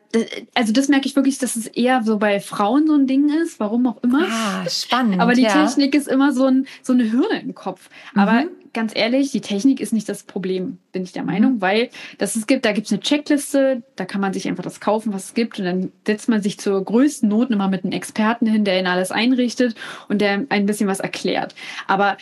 also 0.54 0.72
das 0.72 0.88
merke 0.88 1.06
ich 1.06 1.16
wirklich, 1.16 1.38
dass 1.38 1.54
es 1.54 1.66
eher 1.66 2.02
so 2.02 2.18
bei 2.18 2.40
Frauen 2.40 2.86
so 2.86 2.94
ein 2.94 3.06
Ding 3.06 3.28
ist, 3.42 3.60
warum 3.60 3.86
auch 3.86 4.02
immer. 4.02 4.26
Ah, 4.28 4.68
spannend. 4.68 5.20
Aber 5.20 5.34
die 5.34 5.42
ja. 5.42 5.52
Technik 5.52 5.94
ist 5.94 6.08
immer 6.08 6.32
so, 6.32 6.46
ein, 6.46 6.66
so 6.82 6.92
eine 6.92 7.12
Hürde 7.12 7.36
im 7.36 7.54
Kopf. 7.54 7.88
Aber 8.14 8.42
mhm. 8.42 8.48
Ganz 8.76 8.92
ehrlich, 8.94 9.32
die 9.32 9.40
Technik 9.40 9.80
ist 9.80 9.92
nicht 9.92 10.08
das 10.08 10.22
Problem, 10.22 10.78
bin 10.92 11.02
ich 11.02 11.12
der 11.12 11.22
mhm. 11.22 11.30
Meinung, 11.30 11.52
mhm. 11.54 11.60
weil 11.60 11.90
das 12.18 12.36
es 12.36 12.46
gibt, 12.46 12.64
da 12.64 12.72
gibt 12.72 12.86
es 12.86 12.92
eine 12.92 13.00
Checkliste, 13.00 13.82
da 13.96 14.04
kann 14.04 14.20
man 14.20 14.32
sich 14.32 14.46
einfach 14.46 14.62
das 14.62 14.78
kaufen, 14.78 15.12
was 15.12 15.24
es 15.24 15.34
gibt, 15.34 15.58
und 15.58 15.64
dann 15.64 15.92
setzt 16.06 16.28
man 16.28 16.42
sich 16.42 16.60
zur 16.60 16.84
größten 16.84 17.28
Not 17.28 17.50
immer 17.50 17.68
mit 17.68 17.82
einem 17.82 17.92
Experten 17.92 18.46
hin, 18.46 18.64
der 18.64 18.78
ihn 18.78 18.86
alles 18.86 19.10
einrichtet 19.10 19.74
und 20.08 20.20
der 20.20 20.46
ein 20.50 20.66
bisschen 20.66 20.88
was 20.88 21.00
erklärt. 21.00 21.54
Aber 21.88 22.16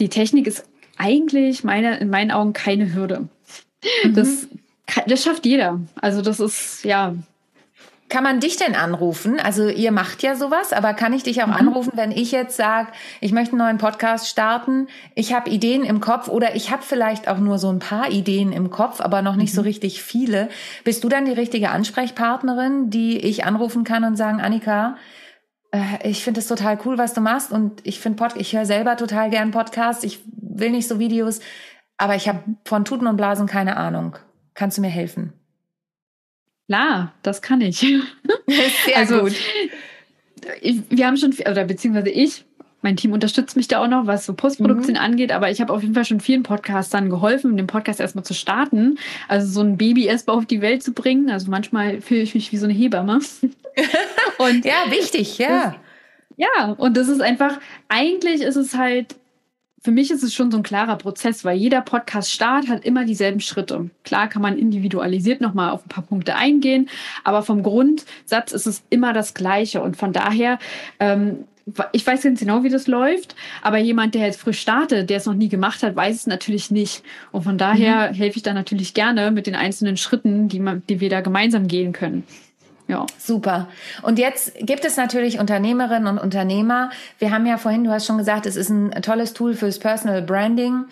die 0.00 0.08
Technik 0.08 0.46
ist 0.46 0.64
eigentlich 0.96 1.64
meiner, 1.64 2.00
in 2.00 2.08
meinen 2.08 2.30
Augen 2.30 2.52
keine 2.54 2.94
Hürde. 2.94 3.28
Mhm. 4.04 4.14
Das 4.14 4.48
das 5.06 5.24
schafft 5.24 5.46
jeder. 5.46 5.80
Also 5.96 6.22
das 6.22 6.40
ist, 6.40 6.84
ja. 6.84 7.14
Kann 8.08 8.22
man 8.22 8.38
dich 8.38 8.56
denn 8.56 8.76
anrufen? 8.76 9.40
Also 9.40 9.66
ihr 9.68 9.90
macht 9.90 10.22
ja 10.22 10.36
sowas, 10.36 10.72
aber 10.72 10.94
kann 10.94 11.12
ich 11.12 11.24
dich 11.24 11.42
auch 11.42 11.48
mhm. 11.48 11.54
anrufen, 11.54 11.92
wenn 11.96 12.12
ich 12.12 12.30
jetzt 12.30 12.56
sage, 12.56 12.92
ich 13.20 13.32
möchte 13.32 13.52
einen 13.52 13.58
neuen 13.58 13.78
Podcast 13.78 14.28
starten, 14.28 14.86
ich 15.16 15.34
habe 15.34 15.50
Ideen 15.50 15.82
im 15.82 16.00
Kopf 16.00 16.28
oder 16.28 16.54
ich 16.54 16.70
habe 16.70 16.84
vielleicht 16.84 17.26
auch 17.26 17.38
nur 17.38 17.58
so 17.58 17.68
ein 17.68 17.80
paar 17.80 18.10
Ideen 18.10 18.52
im 18.52 18.70
Kopf, 18.70 19.00
aber 19.00 19.22
noch 19.22 19.34
nicht 19.34 19.52
mhm. 19.52 19.56
so 19.56 19.62
richtig 19.62 20.02
viele. 20.02 20.48
Bist 20.84 21.02
du 21.02 21.08
dann 21.08 21.24
die 21.24 21.32
richtige 21.32 21.70
Ansprechpartnerin, 21.70 22.90
die 22.90 23.18
ich 23.18 23.44
anrufen 23.44 23.82
kann 23.82 24.04
und 24.04 24.14
sagen, 24.14 24.40
Annika, 24.40 24.96
äh, 25.72 26.08
ich 26.08 26.22
finde 26.22 26.38
es 26.38 26.46
total 26.46 26.78
cool, 26.84 26.98
was 26.98 27.12
du 27.12 27.20
machst 27.20 27.50
und 27.50 27.84
ich 27.84 27.98
finde 27.98 28.18
Pod 28.18 28.36
ich 28.36 28.54
höre 28.54 28.66
selber 28.66 28.96
total 28.96 29.30
gern 29.30 29.50
Podcasts, 29.50 30.04
ich 30.04 30.20
will 30.26 30.70
nicht 30.70 30.86
so 30.86 31.00
Videos, 31.00 31.40
aber 31.96 32.14
ich 32.14 32.28
habe 32.28 32.40
von 32.64 32.84
Tuten 32.84 33.08
und 33.08 33.16
Blasen 33.16 33.48
keine 33.48 33.76
Ahnung. 33.76 34.16
Kannst 34.54 34.78
du 34.78 34.80
mir 34.80 34.88
helfen? 34.90 35.32
Klar, 36.66 37.12
das 37.22 37.42
kann 37.42 37.60
ich. 37.60 37.78
Sehr 37.78 38.00
also, 38.96 39.20
gut. 39.20 39.34
Ich, 40.60 40.82
wir 40.90 41.06
haben 41.06 41.16
schon, 41.16 41.32
oder 41.32 41.64
beziehungsweise 41.64 42.10
ich, 42.10 42.44
mein 42.82 42.96
Team 42.96 43.12
unterstützt 43.12 43.56
mich 43.56 43.68
da 43.68 43.82
auch 43.82 43.88
noch, 43.88 44.06
was 44.06 44.26
so 44.26 44.34
Postproduktion 44.34 44.94
mhm. 44.96 45.02
angeht, 45.02 45.32
aber 45.32 45.50
ich 45.50 45.60
habe 45.60 45.72
auf 45.72 45.82
jeden 45.82 45.94
Fall 45.94 46.04
schon 46.04 46.20
vielen 46.20 46.42
Podcastern 46.42 47.10
geholfen, 47.10 47.56
den 47.56 47.66
Podcast 47.66 48.00
erstmal 48.00 48.24
zu 48.24 48.34
starten. 48.34 48.98
Also 49.28 49.48
so 49.48 49.60
ein 49.60 49.76
Baby 49.76 50.04
erstmal 50.04 50.36
auf 50.36 50.46
die 50.46 50.60
Welt 50.60 50.82
zu 50.82 50.92
bringen. 50.92 51.30
Also 51.30 51.50
manchmal 51.50 52.00
fühle 52.00 52.20
ich 52.20 52.34
mich 52.34 52.52
wie 52.52 52.58
so 52.58 52.66
eine 52.66 52.74
Hebamme. 52.74 53.18
und 54.38 54.64
ja, 54.64 54.90
wichtig, 54.90 55.38
ja. 55.38 55.64
Das, 55.64 55.74
ja, 56.36 56.72
und 56.72 56.96
das 56.96 57.08
ist 57.08 57.22
einfach, 57.22 57.58
eigentlich 57.88 58.42
ist 58.42 58.56
es 58.56 58.76
halt 58.76 59.16
für 59.86 59.92
mich 59.92 60.10
ist 60.10 60.24
es 60.24 60.34
schon 60.34 60.50
so 60.50 60.56
ein 60.56 60.64
klarer 60.64 60.96
Prozess, 60.96 61.44
weil 61.44 61.56
jeder 61.56 61.80
Podcast-Start 61.80 62.66
hat 62.66 62.84
immer 62.84 63.04
dieselben 63.04 63.38
Schritte. 63.38 63.88
Klar 64.02 64.28
kann 64.28 64.42
man 64.42 64.58
individualisiert 64.58 65.40
nochmal 65.40 65.70
auf 65.70 65.86
ein 65.86 65.88
paar 65.88 66.02
Punkte 66.02 66.34
eingehen, 66.34 66.88
aber 67.22 67.44
vom 67.44 67.62
Grundsatz 67.62 68.50
ist 68.50 68.66
es 68.66 68.82
immer 68.90 69.12
das 69.12 69.32
Gleiche. 69.32 69.82
Und 69.82 69.96
von 69.96 70.12
daher, 70.12 70.58
ähm, 70.98 71.44
ich 71.92 72.04
weiß 72.04 72.24
ganz 72.24 72.40
genau, 72.40 72.64
wie 72.64 72.68
das 72.68 72.88
läuft, 72.88 73.36
aber 73.62 73.78
jemand, 73.78 74.16
der 74.16 74.26
jetzt 74.26 74.40
frisch 74.40 74.58
startet, 74.58 75.08
der 75.08 75.18
es 75.18 75.26
noch 75.26 75.34
nie 75.34 75.48
gemacht 75.48 75.84
hat, 75.84 75.94
weiß 75.94 76.16
es 76.16 76.26
natürlich 76.26 76.72
nicht. 76.72 77.04
Und 77.30 77.44
von 77.44 77.56
daher 77.56 78.10
mhm. 78.10 78.16
helfe 78.16 78.38
ich 78.38 78.42
da 78.42 78.54
natürlich 78.54 78.92
gerne 78.92 79.30
mit 79.30 79.46
den 79.46 79.54
einzelnen 79.54 79.96
Schritten, 79.96 80.48
die, 80.48 80.58
man, 80.58 80.82
die 80.88 80.98
wir 80.98 81.10
da 81.10 81.20
gemeinsam 81.20 81.68
gehen 81.68 81.92
können. 81.92 82.24
Ja. 82.88 83.06
Super. 83.18 83.68
Und 84.02 84.18
jetzt 84.18 84.54
gibt 84.60 84.84
es 84.84 84.96
natürlich 84.96 85.38
Unternehmerinnen 85.38 86.06
und 86.06 86.18
Unternehmer. 86.18 86.90
Wir 87.18 87.32
haben 87.32 87.46
ja 87.46 87.58
vorhin, 87.58 87.84
du 87.84 87.90
hast 87.90 88.06
schon 88.06 88.18
gesagt, 88.18 88.46
es 88.46 88.56
ist 88.56 88.70
ein 88.70 88.90
tolles 89.02 89.32
Tool 89.32 89.54
fürs 89.54 89.78
Personal 89.78 90.22
Branding. 90.22 90.84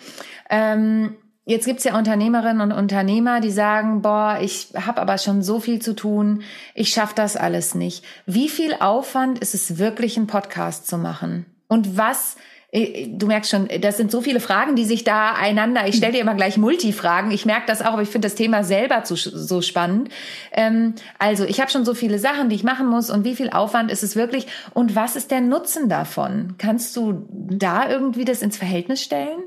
Ähm, 0.49 1.15
jetzt 1.45 1.65
gibt's 1.65 1.85
ja 1.85 1.97
Unternehmerinnen 1.97 2.61
und 2.61 2.77
Unternehmer, 2.77 3.39
die 3.39 3.51
sagen, 3.51 4.01
boah, 4.01 4.39
ich 4.41 4.69
habe 4.75 5.01
aber 5.01 5.17
schon 5.17 5.41
so 5.41 5.59
viel 5.59 5.81
zu 5.81 5.95
tun, 5.95 6.43
ich 6.73 6.89
schaffe 6.89 7.13
das 7.15 7.37
alles 7.37 7.75
nicht. 7.75 8.03
Wie 8.25 8.49
viel 8.49 8.75
Aufwand 8.79 9.39
ist 9.39 9.53
es 9.53 9.77
wirklich, 9.77 10.17
einen 10.17 10.27
Podcast 10.27 10.87
zu 10.87 10.97
machen? 10.97 11.45
Und 11.67 11.97
was 11.97 12.35
du 12.75 13.27
merkst 13.27 13.49
schon, 13.49 13.69
das 13.79 13.95
sind 13.95 14.11
so 14.11 14.21
viele 14.21 14.41
Fragen, 14.41 14.75
die 14.75 14.83
sich 14.83 15.05
da 15.05 15.31
einander, 15.33 15.87
ich 15.87 15.95
stelle 15.95 16.13
dir 16.13 16.21
immer 16.21 16.35
gleich 16.35 16.57
Multifragen, 16.57 17.31
ich 17.31 17.45
merke 17.45 17.67
das 17.67 17.81
auch, 17.81 17.93
aber 17.93 18.01
ich 18.01 18.09
finde 18.09 18.25
das 18.25 18.35
Thema 18.35 18.65
selber 18.65 19.03
zu, 19.03 19.15
so 19.15 19.61
spannend. 19.61 20.09
Ähm, 20.51 20.95
also 21.17 21.45
ich 21.45 21.61
habe 21.61 21.71
schon 21.71 21.85
so 21.85 21.93
viele 21.93 22.19
Sachen, 22.19 22.49
die 22.49 22.55
ich 22.55 22.63
machen 22.63 22.87
muss 22.87 23.09
und 23.09 23.23
wie 23.23 23.35
viel 23.35 23.49
Aufwand 23.49 23.91
ist 23.91 24.03
es 24.03 24.17
wirklich 24.17 24.47
und 24.73 24.93
was 24.93 25.15
ist 25.15 25.31
der 25.31 25.39
Nutzen 25.39 25.87
davon? 25.87 26.55
Kannst 26.57 26.95
du 26.97 27.25
da 27.31 27.89
irgendwie 27.89 28.25
das 28.25 28.41
ins 28.41 28.57
Verhältnis 28.57 29.01
stellen? 29.01 29.43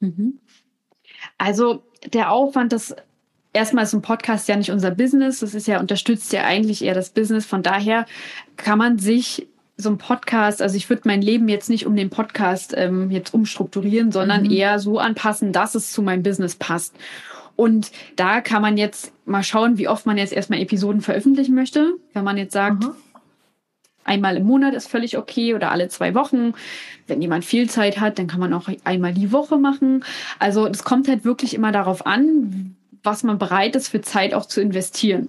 Mhm. 0.00 0.40
Also 1.38 1.84
der 2.12 2.32
Aufwand, 2.32 2.72
das 2.72 2.94
erstmal 3.54 3.84
ist 3.84 3.94
ein 3.94 4.02
Podcast 4.02 4.48
ja 4.48 4.56
nicht 4.56 4.70
unser 4.70 4.90
Business, 4.90 5.40
das 5.40 5.54
ist 5.54 5.66
ja 5.66 5.80
unterstützt 5.80 6.32
ja 6.34 6.44
eigentlich 6.44 6.84
eher 6.84 6.94
das 6.94 7.10
Business. 7.10 7.46
Von 7.46 7.62
daher 7.62 8.04
kann 8.56 8.76
man 8.78 8.98
sich 8.98 9.48
so 9.76 9.90
ein 9.90 9.98
Podcast, 9.98 10.62
also 10.62 10.76
ich 10.76 10.88
würde 10.88 11.02
mein 11.06 11.22
Leben 11.22 11.48
jetzt 11.48 11.70
nicht 11.70 11.86
um 11.86 11.96
den 11.96 12.10
Podcast 12.10 12.74
ähm, 12.76 13.10
jetzt 13.10 13.32
umstrukturieren, 13.34 14.12
sondern 14.12 14.44
mhm. 14.44 14.50
eher 14.50 14.78
so 14.78 14.98
anpassen, 14.98 15.52
dass 15.52 15.74
es 15.74 15.92
zu 15.92 16.02
meinem 16.02 16.22
Business 16.22 16.56
passt. 16.56 16.94
Und 17.56 17.90
da 18.16 18.40
kann 18.40 18.62
man 18.62 18.76
jetzt 18.76 19.12
mal 19.24 19.42
schauen, 19.42 19.78
wie 19.78 19.88
oft 19.88 20.06
man 20.06 20.18
jetzt 20.18 20.32
erstmal 20.32 20.60
Episoden 20.60 21.00
veröffentlichen 21.00 21.54
möchte. 21.54 21.94
Wenn 22.12 22.24
man 22.24 22.38
jetzt 22.38 22.52
sagt, 22.52 22.84
mhm. 22.84 22.94
einmal 24.04 24.36
im 24.36 24.46
Monat 24.46 24.74
ist 24.74 24.88
völlig 24.88 25.18
okay 25.18 25.54
oder 25.54 25.70
alle 25.70 25.88
zwei 25.88 26.14
Wochen. 26.14 26.54
Wenn 27.06 27.20
jemand 27.20 27.44
viel 27.44 27.68
Zeit 27.68 28.00
hat, 28.00 28.18
dann 28.18 28.26
kann 28.26 28.40
man 28.40 28.54
auch 28.54 28.68
einmal 28.84 29.12
die 29.12 29.32
Woche 29.32 29.58
machen. 29.58 30.04
Also 30.38 30.66
es 30.66 30.84
kommt 30.84 31.08
halt 31.08 31.24
wirklich 31.24 31.54
immer 31.54 31.72
darauf 31.72 32.06
an, 32.06 32.76
was 33.02 33.22
man 33.22 33.38
bereit 33.38 33.76
ist 33.76 33.88
für 33.88 34.00
Zeit 34.00 34.34
auch 34.34 34.46
zu 34.46 34.60
investieren. 34.60 35.28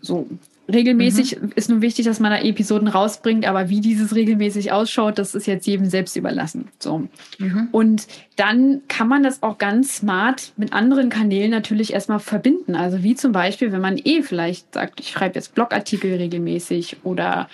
So, 0.00 0.28
Regelmäßig 0.72 1.40
mhm. 1.40 1.52
ist 1.54 1.68
nun 1.68 1.82
wichtig, 1.82 2.06
dass 2.06 2.20
man 2.20 2.30
da 2.30 2.38
Episoden 2.38 2.88
rausbringt, 2.88 3.46
aber 3.46 3.68
wie 3.68 3.80
dieses 3.80 4.14
regelmäßig 4.14 4.72
ausschaut, 4.72 5.18
das 5.18 5.34
ist 5.34 5.46
jetzt 5.46 5.66
jedem 5.66 5.86
selbst 5.86 6.16
überlassen. 6.16 6.68
So. 6.78 7.06
Mhm. 7.38 7.68
Und 7.70 8.06
dann 8.36 8.80
kann 8.88 9.08
man 9.08 9.22
das 9.22 9.42
auch 9.42 9.58
ganz 9.58 9.96
smart 9.96 10.52
mit 10.56 10.72
anderen 10.72 11.10
Kanälen 11.10 11.50
natürlich 11.50 11.92
erstmal 11.92 12.18
verbinden. 12.18 12.76
Also 12.76 13.02
wie 13.02 13.14
zum 13.14 13.32
Beispiel, 13.32 13.72
wenn 13.72 13.82
man 13.82 13.98
eh 14.02 14.22
vielleicht 14.22 14.72
sagt, 14.72 15.00
ich 15.00 15.10
schreibe 15.10 15.34
jetzt 15.34 15.54
Blogartikel 15.54 16.14
regelmäßig 16.14 16.96
oder 17.04 17.48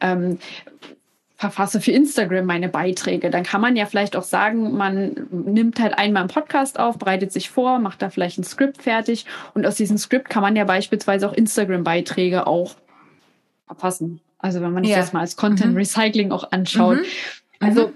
ähm, 0.00 0.38
verfasse 1.36 1.82
für 1.82 1.92
Instagram 1.92 2.46
meine 2.46 2.68
Beiträge. 2.68 3.30
Dann 3.30 3.42
kann 3.42 3.60
man 3.60 3.76
ja 3.76 3.84
vielleicht 3.84 4.16
auch 4.16 4.22
sagen, 4.22 4.74
man 4.76 5.28
nimmt 5.30 5.78
halt 5.78 5.98
einmal 5.98 6.22
einen 6.22 6.30
Podcast 6.30 6.78
auf, 6.78 6.98
bereitet 6.98 7.30
sich 7.30 7.50
vor, 7.50 7.78
macht 7.78 8.00
da 8.00 8.08
vielleicht 8.08 8.38
ein 8.38 8.44
Skript 8.44 8.82
fertig 8.82 9.26
und 9.52 9.66
aus 9.66 9.74
diesem 9.74 9.98
Skript 9.98 10.30
kann 10.30 10.42
man 10.42 10.56
ja 10.56 10.64
beispielsweise 10.64 11.28
auch 11.28 11.34
Instagram-Beiträge 11.34 12.46
auch 12.46 12.76
verfassen. 13.66 14.20
Also 14.38 14.62
wenn 14.62 14.72
man 14.72 14.84
ja. 14.84 14.96
das 14.96 15.12
mal 15.12 15.20
als 15.20 15.36
Content 15.36 15.72
mhm. 15.72 15.78
Recycling 15.78 16.32
auch 16.32 16.52
anschaut. 16.52 16.98
Mhm. 16.98 17.04
Also 17.60 17.88
mhm. 17.88 17.92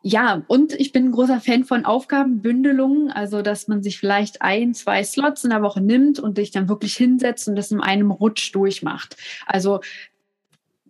ja, 0.00 0.42
und 0.46 0.72
ich 0.72 0.92
bin 0.92 1.06
ein 1.06 1.12
großer 1.12 1.40
Fan 1.40 1.64
von 1.64 1.84
Aufgabenbündelungen, 1.84 3.10
also 3.10 3.42
dass 3.42 3.68
man 3.68 3.82
sich 3.82 3.98
vielleicht 3.98 4.40
ein, 4.40 4.72
zwei 4.72 5.04
Slots 5.04 5.44
in 5.44 5.50
der 5.50 5.60
Woche 5.60 5.82
nimmt 5.82 6.18
und 6.20 6.36
sich 6.36 6.52
dann 6.52 6.70
wirklich 6.70 6.96
hinsetzt 6.96 7.48
und 7.48 7.56
das 7.56 7.70
in 7.70 7.82
einem 7.82 8.10
Rutsch 8.10 8.54
durchmacht. 8.54 9.16
Also 9.46 9.80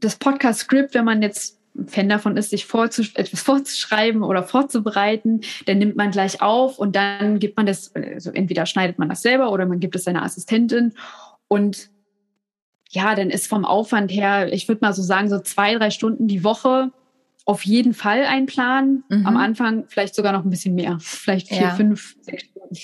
das 0.05 0.17
Podcast-Skript, 0.17 0.95
wenn 0.95 1.05
man 1.05 1.23
jetzt 1.23 1.59
Fan 1.87 2.09
davon 2.09 2.37
ist, 2.37 2.51
sich 2.51 2.67
vorzusch 2.67 3.13
etwas 3.17 3.43
vorzuschreiben 3.43 4.23
oder 4.23 4.45
vorzubereiten, 4.45 5.41
dann 5.67 5.79
nimmt 5.79 5.97
man 5.97 6.13
gleich 6.13 6.41
auf 6.41 6.79
und 6.79 6.95
dann 6.95 7.41
gibt 7.41 7.57
man 7.57 7.67
das, 7.67 7.93
also 7.97 8.31
entweder 8.31 8.65
schneidet 8.65 8.99
man 8.99 9.09
das 9.09 9.23
selber 9.23 9.51
oder 9.51 9.67
man 9.67 9.81
gibt 9.81 9.97
es 9.97 10.05
seiner 10.05 10.23
Assistentin 10.23 10.95
und 11.49 11.91
ja, 12.91 13.17
dann 13.17 13.31
ist 13.31 13.49
vom 13.49 13.65
Aufwand 13.65 14.13
her, 14.13 14.53
ich 14.53 14.69
würde 14.69 14.83
mal 14.83 14.93
so 14.93 15.03
sagen, 15.03 15.29
so 15.29 15.41
zwei, 15.41 15.75
drei 15.75 15.91
Stunden 15.91 16.29
die 16.29 16.45
Woche 16.45 16.93
auf 17.45 17.65
jeden 17.65 17.93
Fall 17.93 18.25
einplanen. 18.25 19.03
Mhm. 19.09 19.27
Am 19.27 19.37
Anfang 19.37 19.85
vielleicht 19.89 20.15
sogar 20.15 20.33
noch 20.33 20.45
ein 20.45 20.51
bisschen 20.51 20.77
mehr, 20.77 20.99
vielleicht 21.01 21.49
vier, 21.49 21.61
ja. 21.61 21.75
fünf, 21.75 22.17
sechs 22.21 22.45
Stunden. 22.45 22.77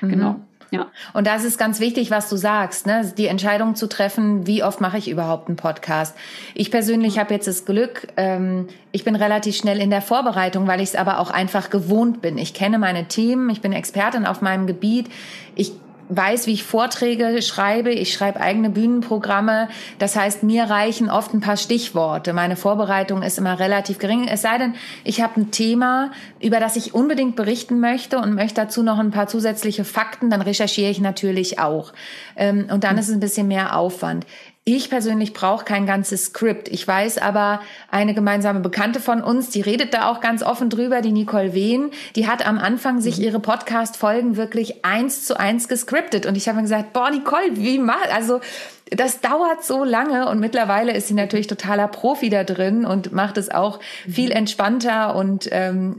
Mhm. 0.00 0.08
Genau. 0.08 0.40
Ja. 0.72 0.86
Und 1.12 1.26
das 1.26 1.44
ist 1.44 1.58
ganz 1.58 1.80
wichtig, 1.80 2.10
was 2.10 2.30
du 2.30 2.36
sagst, 2.36 2.86
ne? 2.86 3.12
die 3.18 3.26
Entscheidung 3.26 3.74
zu 3.74 3.88
treffen, 3.88 4.46
wie 4.46 4.64
oft 4.64 4.80
mache 4.80 4.96
ich 4.96 5.10
überhaupt 5.10 5.48
einen 5.48 5.56
Podcast. 5.56 6.16
Ich 6.54 6.70
persönlich 6.70 7.18
habe 7.18 7.34
jetzt 7.34 7.46
das 7.46 7.66
Glück, 7.66 8.08
ähm, 8.16 8.68
ich 8.90 9.04
bin 9.04 9.14
relativ 9.14 9.54
schnell 9.54 9.80
in 9.80 9.90
der 9.90 10.00
Vorbereitung, 10.00 10.66
weil 10.66 10.80
ich 10.80 10.88
es 10.90 10.94
aber 10.96 11.18
auch 11.18 11.30
einfach 11.30 11.68
gewohnt 11.68 12.22
bin. 12.22 12.38
Ich 12.38 12.54
kenne 12.54 12.78
meine 12.78 13.06
Themen, 13.06 13.50
ich 13.50 13.60
bin 13.60 13.74
Expertin 13.74 14.24
auf 14.24 14.40
meinem 14.40 14.66
Gebiet. 14.66 15.10
Ich 15.54 15.72
weiß, 16.16 16.46
wie 16.46 16.52
ich 16.52 16.64
Vorträge 16.64 17.40
schreibe. 17.42 17.90
Ich 17.90 18.12
schreibe 18.12 18.40
eigene 18.40 18.70
Bühnenprogramme. 18.70 19.68
Das 19.98 20.16
heißt, 20.16 20.42
mir 20.42 20.64
reichen 20.64 21.10
oft 21.10 21.34
ein 21.34 21.40
paar 21.40 21.56
Stichworte. 21.56 22.32
Meine 22.32 22.56
Vorbereitung 22.56 23.22
ist 23.22 23.38
immer 23.38 23.58
relativ 23.58 23.98
gering. 23.98 24.28
Es 24.28 24.42
sei 24.42 24.58
denn, 24.58 24.74
ich 25.04 25.20
habe 25.20 25.40
ein 25.40 25.50
Thema, 25.50 26.10
über 26.40 26.60
das 26.60 26.76
ich 26.76 26.94
unbedingt 26.94 27.36
berichten 27.36 27.80
möchte 27.80 28.18
und 28.18 28.34
möchte 28.34 28.60
dazu 28.60 28.82
noch 28.82 28.98
ein 28.98 29.10
paar 29.10 29.26
zusätzliche 29.26 29.84
Fakten. 29.84 30.30
Dann 30.30 30.42
recherchiere 30.42 30.90
ich 30.90 31.00
natürlich 31.00 31.58
auch. 31.58 31.92
Ähm, 32.36 32.66
und 32.70 32.84
dann 32.84 32.98
ist 32.98 33.08
es 33.08 33.14
ein 33.14 33.20
bisschen 33.20 33.48
mehr 33.48 33.76
Aufwand. 33.76 34.26
Ich 34.64 34.90
persönlich 34.90 35.32
brauche 35.32 35.64
kein 35.64 35.86
ganzes 35.86 36.26
Skript. 36.26 36.68
Ich 36.68 36.86
weiß 36.86 37.18
aber, 37.18 37.62
eine 37.90 38.14
gemeinsame 38.14 38.60
Bekannte 38.60 39.00
von 39.00 39.20
uns, 39.20 39.50
die 39.50 39.60
redet 39.60 39.92
da 39.92 40.08
auch 40.08 40.20
ganz 40.20 40.44
offen 40.44 40.70
drüber, 40.70 41.00
die 41.00 41.10
Nicole 41.10 41.52
Wehn, 41.52 41.90
die 42.14 42.28
hat 42.28 42.46
am 42.46 42.58
Anfang 42.58 43.00
sich 43.00 43.18
mhm. 43.18 43.24
ihre 43.24 43.40
Podcast-Folgen 43.40 44.36
wirklich 44.36 44.84
eins 44.84 45.24
zu 45.24 45.36
eins 45.36 45.66
gescriptet. 45.66 46.26
Und 46.26 46.36
ich 46.36 46.46
habe 46.46 46.58
mir 46.58 46.62
gesagt, 46.62 46.92
boah, 46.92 47.10
Nicole, 47.10 47.56
wie 47.56 47.80
mal, 47.80 47.96
also 48.14 48.40
das 48.88 49.20
dauert 49.20 49.64
so 49.64 49.82
lange 49.82 50.28
und 50.28 50.38
mittlerweile 50.38 50.92
ist 50.92 51.08
sie 51.08 51.14
natürlich 51.14 51.48
totaler 51.48 51.88
Profi 51.88 52.28
da 52.28 52.44
drin 52.44 52.84
und 52.84 53.10
macht 53.10 53.38
es 53.38 53.50
auch 53.50 53.80
mhm. 54.06 54.12
viel 54.12 54.30
entspannter 54.30 55.16
und 55.16 55.48
ähm, 55.50 55.96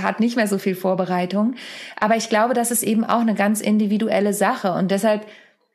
hat 0.00 0.20
nicht 0.20 0.36
mehr 0.36 0.46
so 0.46 0.58
viel 0.58 0.76
Vorbereitung. 0.76 1.56
Aber 1.98 2.14
ich 2.14 2.28
glaube, 2.28 2.54
das 2.54 2.70
ist 2.70 2.84
eben 2.84 3.04
auch 3.04 3.22
eine 3.22 3.34
ganz 3.34 3.60
individuelle 3.60 4.34
Sache 4.34 4.72
und 4.72 4.92
deshalb 4.92 5.26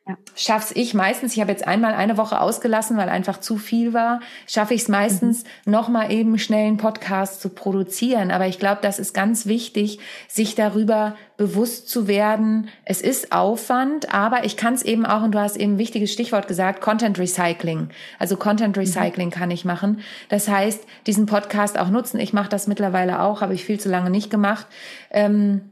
ja. 0.06 0.18
Schaff's 0.36 0.70
ich 0.74 0.92
meistens, 0.92 1.32
ich 1.32 1.40
habe 1.40 1.50
jetzt 1.50 1.66
einmal 1.66 1.94
eine 1.94 2.18
Woche 2.18 2.38
ausgelassen, 2.38 2.98
weil 2.98 3.08
einfach 3.08 3.40
zu 3.40 3.56
viel 3.56 3.94
war, 3.94 4.20
schaffe 4.46 4.74
ich 4.74 4.82
es 4.82 4.88
meistens, 4.88 5.44
mhm. 5.64 5.72
nochmal 5.72 6.12
eben 6.12 6.38
schnell 6.38 6.66
einen 6.66 6.76
Podcast 6.76 7.40
zu 7.40 7.48
produzieren. 7.48 8.30
Aber 8.30 8.46
ich 8.46 8.58
glaube, 8.58 8.80
das 8.82 8.98
ist 8.98 9.14
ganz 9.14 9.46
wichtig, 9.46 10.00
sich 10.28 10.54
darüber 10.54 11.16
bewusst 11.38 11.88
zu 11.88 12.06
werden. 12.06 12.68
Es 12.84 13.00
ist 13.00 13.32
Aufwand, 13.32 14.12
aber 14.12 14.44
ich 14.44 14.58
kann 14.58 14.74
es 14.74 14.82
eben 14.82 15.06
auch, 15.06 15.22
und 15.22 15.32
du 15.32 15.40
hast 15.40 15.56
eben 15.56 15.74
ein 15.74 15.78
wichtiges 15.78 16.12
Stichwort 16.12 16.48
gesagt, 16.48 16.82
Content 16.82 17.18
Recycling. 17.18 17.88
Also 18.18 18.36
Content 18.36 18.76
mhm. 18.76 18.82
Recycling 18.82 19.28
mhm. 19.28 19.32
kann 19.32 19.50
ich 19.50 19.64
machen. 19.64 20.00
Das 20.28 20.48
heißt, 20.48 20.84
diesen 21.06 21.24
Podcast 21.24 21.78
auch 21.78 21.88
nutzen. 21.88 22.20
Ich 22.20 22.34
mache 22.34 22.50
das 22.50 22.66
mittlerweile 22.66 23.22
auch, 23.22 23.40
habe 23.40 23.54
ich 23.54 23.64
viel 23.64 23.80
zu 23.80 23.88
lange 23.88 24.10
nicht 24.10 24.30
gemacht. 24.30 24.66
Ähm, 25.10 25.70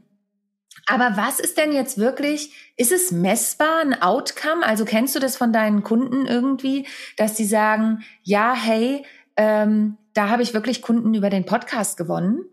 aber 0.85 1.15
was 1.15 1.39
ist 1.39 1.57
denn 1.57 1.71
jetzt 1.71 1.97
wirklich, 1.97 2.53
ist 2.75 2.91
es 2.91 3.11
messbar, 3.11 3.81
ein 3.81 4.01
Outcome? 4.01 4.65
Also 4.65 4.85
kennst 4.85 5.15
du 5.15 5.19
das 5.19 5.37
von 5.37 5.53
deinen 5.53 5.83
Kunden 5.83 6.25
irgendwie, 6.25 6.85
dass 7.17 7.35
die 7.35 7.45
sagen, 7.45 8.03
ja, 8.23 8.53
hey, 8.53 9.05
ähm, 9.37 9.97
da 10.13 10.29
habe 10.29 10.43
ich 10.43 10.53
wirklich 10.53 10.81
Kunden 10.81 11.13
über 11.13 11.29
den 11.29 11.45
Podcast 11.45 11.97
gewonnen? 11.97 12.45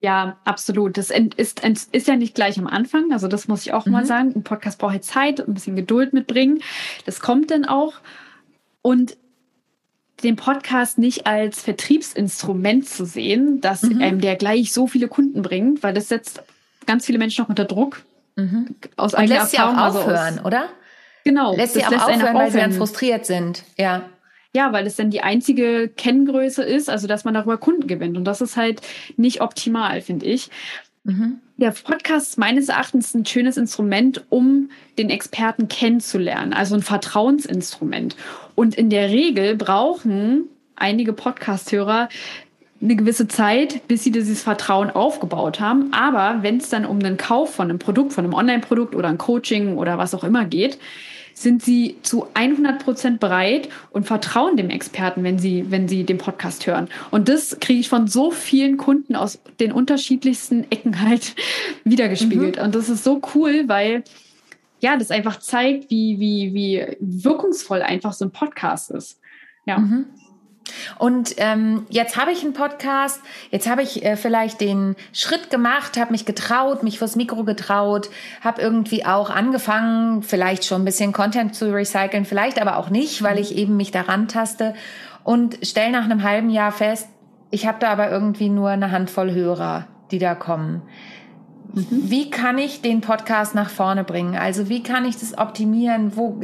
Ja, 0.00 0.38
absolut. 0.44 0.96
Das 0.96 1.10
ist, 1.10 1.60
ist 1.92 2.06
ja 2.06 2.16
nicht 2.16 2.34
gleich 2.34 2.58
am 2.58 2.68
Anfang. 2.68 3.12
Also 3.12 3.26
das 3.26 3.48
muss 3.48 3.62
ich 3.62 3.72
auch 3.72 3.86
mhm. 3.86 3.92
mal 3.92 4.06
sagen. 4.06 4.32
Ein 4.34 4.44
Podcast 4.44 4.78
braucht 4.78 5.04
Zeit, 5.04 5.40
ein 5.40 5.54
bisschen 5.54 5.76
Geduld 5.76 6.12
mitbringen. 6.12 6.62
Das 7.04 7.20
kommt 7.20 7.50
dann 7.50 7.64
auch. 7.64 7.94
Und 8.80 9.16
den 10.22 10.36
Podcast 10.36 10.98
nicht 10.98 11.26
als 11.26 11.62
Vertriebsinstrument 11.62 12.88
zu 12.88 13.04
sehen, 13.04 13.60
dass 13.60 13.82
mhm. 13.82 14.00
einem 14.00 14.20
der 14.20 14.36
gleich 14.36 14.72
so 14.72 14.86
viele 14.86 15.08
Kunden 15.08 15.42
bringt, 15.42 15.82
weil 15.82 15.94
das 15.94 16.08
setzt 16.08 16.42
ganz 16.88 17.06
viele 17.06 17.18
Menschen 17.18 17.42
noch 17.42 17.48
unter 17.48 17.64
Druck. 17.64 18.02
Mhm. 18.34 18.74
Aus 18.96 19.14
Und 19.14 19.26
lässt 19.28 19.52
sie 19.52 19.58
auch 19.58 19.76
aufhören, 19.76 20.16
also 20.16 20.40
aus, 20.40 20.44
oder? 20.44 20.68
Genau. 21.24 21.54
Lässt 21.54 21.74
sie 21.74 21.84
auch 21.84 21.90
lässt 21.90 22.04
aufhören, 22.04 22.34
weil 22.34 22.50
sie 22.50 22.58
dann 22.58 22.72
frustriert 22.72 23.26
sind. 23.26 23.62
Ja. 23.76 24.08
Ja, 24.54 24.72
weil 24.72 24.86
es 24.86 24.96
dann 24.96 25.10
die 25.10 25.20
einzige 25.20 25.88
Kenngröße 25.88 26.62
ist, 26.62 26.88
also 26.88 27.06
dass 27.06 27.24
man 27.24 27.34
darüber 27.34 27.58
Kunden 27.58 27.86
gewinnt. 27.86 28.16
Und 28.16 28.24
das 28.24 28.40
ist 28.40 28.56
halt 28.56 28.80
nicht 29.16 29.42
optimal, 29.42 30.00
finde 30.00 30.26
ich. 30.26 30.50
Mhm. 31.04 31.40
Der 31.58 31.72
Podcast 31.72 32.30
ist 32.30 32.38
meines 32.38 32.68
Erachtens 32.68 33.14
ein 33.14 33.26
schönes 33.26 33.56
Instrument, 33.56 34.24
um 34.30 34.70
den 34.96 35.10
Experten 35.10 35.68
kennenzulernen, 35.68 36.54
also 36.54 36.74
ein 36.74 36.82
Vertrauensinstrument. 36.82 38.16
Und 38.54 38.74
in 38.76 38.88
der 38.88 39.10
Regel 39.10 39.56
brauchen 39.56 40.44
einige 40.76 41.12
Podcast-Hörer 41.12 42.08
eine 42.80 42.96
gewisse 42.96 43.26
Zeit, 43.26 43.86
bis 43.88 44.04
sie 44.04 44.12
dieses 44.12 44.42
Vertrauen 44.42 44.90
aufgebaut 44.90 45.60
haben. 45.60 45.92
Aber 45.92 46.42
wenn 46.42 46.58
es 46.58 46.68
dann 46.68 46.84
um 46.84 47.00
den 47.00 47.16
Kauf 47.16 47.54
von 47.54 47.68
einem 47.68 47.78
Produkt, 47.78 48.12
von 48.12 48.24
einem 48.24 48.34
Online-Produkt 48.34 48.94
oder 48.94 49.08
ein 49.08 49.18
Coaching 49.18 49.76
oder 49.76 49.98
was 49.98 50.14
auch 50.14 50.24
immer 50.24 50.44
geht, 50.44 50.78
sind 51.34 51.62
sie 51.62 51.96
zu 52.02 52.26
100 52.34 52.82
Prozent 52.82 53.20
bereit 53.20 53.68
und 53.90 54.06
vertrauen 54.06 54.56
dem 54.56 54.70
Experten, 54.70 55.22
wenn 55.22 55.38
sie, 55.38 55.70
wenn 55.70 55.88
sie 55.88 56.04
den 56.04 56.18
Podcast 56.18 56.66
hören. 56.66 56.88
Und 57.10 57.28
das 57.28 57.58
kriege 57.60 57.80
ich 57.80 57.88
von 57.88 58.08
so 58.08 58.30
vielen 58.30 58.76
Kunden 58.76 59.14
aus 59.14 59.38
den 59.60 59.72
unterschiedlichsten 59.72 60.64
Ecken 60.70 61.00
halt 61.00 61.36
wiedergespiegelt. 61.84 62.56
Mhm. 62.56 62.62
Und 62.62 62.74
das 62.74 62.88
ist 62.88 63.04
so 63.04 63.20
cool, 63.34 63.64
weil 63.66 64.02
ja, 64.80 64.96
das 64.96 65.10
einfach 65.10 65.40
zeigt, 65.40 65.90
wie, 65.90 66.20
wie, 66.20 66.54
wie 66.54 66.96
wirkungsvoll 67.00 67.82
einfach 67.82 68.12
so 68.12 68.24
ein 68.24 68.30
Podcast 68.30 68.90
ist. 68.90 69.20
Ja. 69.64 69.78
Mhm. 69.78 70.06
Und 70.98 71.34
ähm, 71.38 71.86
jetzt 71.88 72.16
habe 72.16 72.32
ich 72.32 72.42
einen 72.42 72.52
Podcast, 72.52 73.20
jetzt 73.50 73.68
habe 73.68 73.82
ich 73.82 74.04
äh, 74.04 74.16
vielleicht 74.16 74.60
den 74.60 74.96
Schritt 75.12 75.50
gemacht, 75.50 75.98
habe 75.98 76.12
mich 76.12 76.24
getraut, 76.24 76.82
mich 76.82 76.98
vors 76.98 77.16
Mikro 77.16 77.44
getraut, 77.44 78.10
habe 78.42 78.62
irgendwie 78.62 79.04
auch 79.04 79.30
angefangen, 79.30 80.22
vielleicht 80.22 80.64
schon 80.64 80.82
ein 80.82 80.84
bisschen 80.84 81.12
Content 81.12 81.54
zu 81.54 81.72
recyceln, 81.72 82.24
vielleicht 82.24 82.60
aber 82.60 82.76
auch 82.76 82.90
nicht, 82.90 83.22
weil 83.22 83.38
ich 83.38 83.56
eben 83.56 83.76
mich 83.76 83.90
daran 83.90 84.28
taste 84.28 84.74
und 85.24 85.58
stell 85.62 85.90
nach 85.90 86.04
einem 86.04 86.22
halben 86.22 86.50
Jahr 86.50 86.72
fest, 86.72 87.08
ich 87.50 87.66
habe 87.66 87.78
da 87.80 87.90
aber 87.90 88.10
irgendwie 88.10 88.48
nur 88.48 88.70
eine 88.70 88.90
Handvoll 88.90 89.32
Hörer, 89.32 89.86
die 90.10 90.18
da 90.18 90.34
kommen. 90.34 90.82
Mhm. 91.72 92.10
Wie 92.10 92.30
kann 92.30 92.58
ich 92.58 92.80
den 92.80 93.00
Podcast 93.00 93.54
nach 93.54 93.70
vorne 93.70 94.04
bringen? 94.04 94.36
Also 94.36 94.68
wie 94.68 94.82
kann 94.82 95.04
ich 95.04 95.16
das 95.16 95.36
optimieren? 95.36 96.16
Wo 96.16 96.40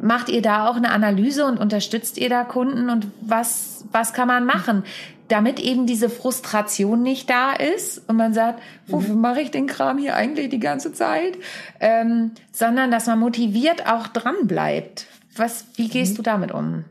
macht 0.00 0.28
ihr 0.28 0.42
da 0.42 0.68
auch 0.68 0.76
eine 0.76 0.90
Analyse 0.90 1.46
und 1.46 1.58
unterstützt 1.58 2.18
ihr 2.18 2.28
da 2.28 2.44
Kunden? 2.44 2.90
Und 2.90 3.06
was, 3.20 3.84
was 3.92 4.12
kann 4.12 4.28
man 4.28 4.46
machen? 4.46 4.84
Damit 5.28 5.58
eben 5.58 5.86
diese 5.86 6.10
Frustration 6.10 7.02
nicht 7.02 7.30
da 7.30 7.52
ist 7.52 8.08
und 8.08 8.16
man 8.16 8.34
sagt, 8.34 8.60
wofür 8.86 9.14
mhm. 9.14 9.20
mache 9.20 9.40
ich 9.40 9.50
den 9.50 9.66
Kram 9.66 9.96
hier 9.96 10.16
eigentlich 10.16 10.50
die 10.50 10.60
ganze 10.60 10.92
Zeit? 10.92 11.38
Ähm, 11.80 12.32
sondern 12.52 12.90
dass 12.90 13.06
man 13.06 13.18
motiviert 13.18 13.86
auch 13.86 14.08
dran 14.08 14.34
bleibt. 14.46 15.06
Was, 15.36 15.66
wie 15.76 15.88
gehst 15.88 16.12
mhm. 16.12 16.16
du 16.16 16.22
damit 16.22 16.52
um? 16.52 16.84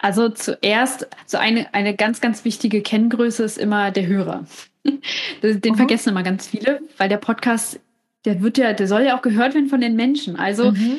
Also 0.00 0.28
zuerst, 0.28 1.06
so 1.26 1.38
eine, 1.38 1.72
eine 1.72 1.94
ganz, 1.94 2.20
ganz 2.20 2.44
wichtige 2.44 2.82
Kenngröße 2.82 3.44
ist 3.44 3.56
immer 3.56 3.92
der 3.92 4.06
Hörer. 4.06 4.44
Den 4.84 5.00
mhm. 5.42 5.76
vergessen 5.76 6.10
immer 6.10 6.22
ganz 6.22 6.46
viele, 6.46 6.80
weil 6.98 7.08
der 7.08 7.18
Podcast, 7.18 7.80
der 8.24 8.42
wird 8.42 8.58
ja, 8.58 8.72
der 8.72 8.86
soll 8.86 9.02
ja 9.02 9.16
auch 9.16 9.22
gehört 9.22 9.54
werden 9.54 9.68
von 9.68 9.80
den 9.80 9.96
Menschen. 9.96 10.36
Also 10.36 10.72
mhm. 10.72 10.98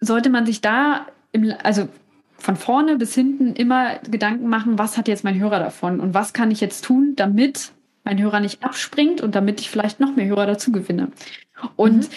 sollte 0.00 0.30
man 0.30 0.46
sich 0.46 0.60
da 0.60 1.06
im, 1.32 1.52
also 1.62 1.88
von 2.36 2.56
vorne 2.56 2.96
bis 2.96 3.14
hinten 3.14 3.54
immer 3.54 3.98
Gedanken 3.98 4.48
machen, 4.48 4.78
was 4.78 4.96
hat 4.96 5.08
jetzt 5.08 5.24
mein 5.24 5.38
Hörer 5.38 5.58
davon 5.58 6.00
und 6.00 6.14
was 6.14 6.32
kann 6.32 6.50
ich 6.50 6.60
jetzt 6.60 6.84
tun, 6.84 7.14
damit 7.16 7.72
mein 8.04 8.20
Hörer 8.20 8.40
nicht 8.40 8.64
abspringt 8.64 9.20
und 9.20 9.34
damit 9.34 9.60
ich 9.60 9.70
vielleicht 9.70 10.00
noch 10.00 10.14
mehr 10.14 10.26
Hörer 10.26 10.46
dazu 10.46 10.72
gewinne. 10.72 11.10
Und 11.76 12.08
mhm 12.08 12.14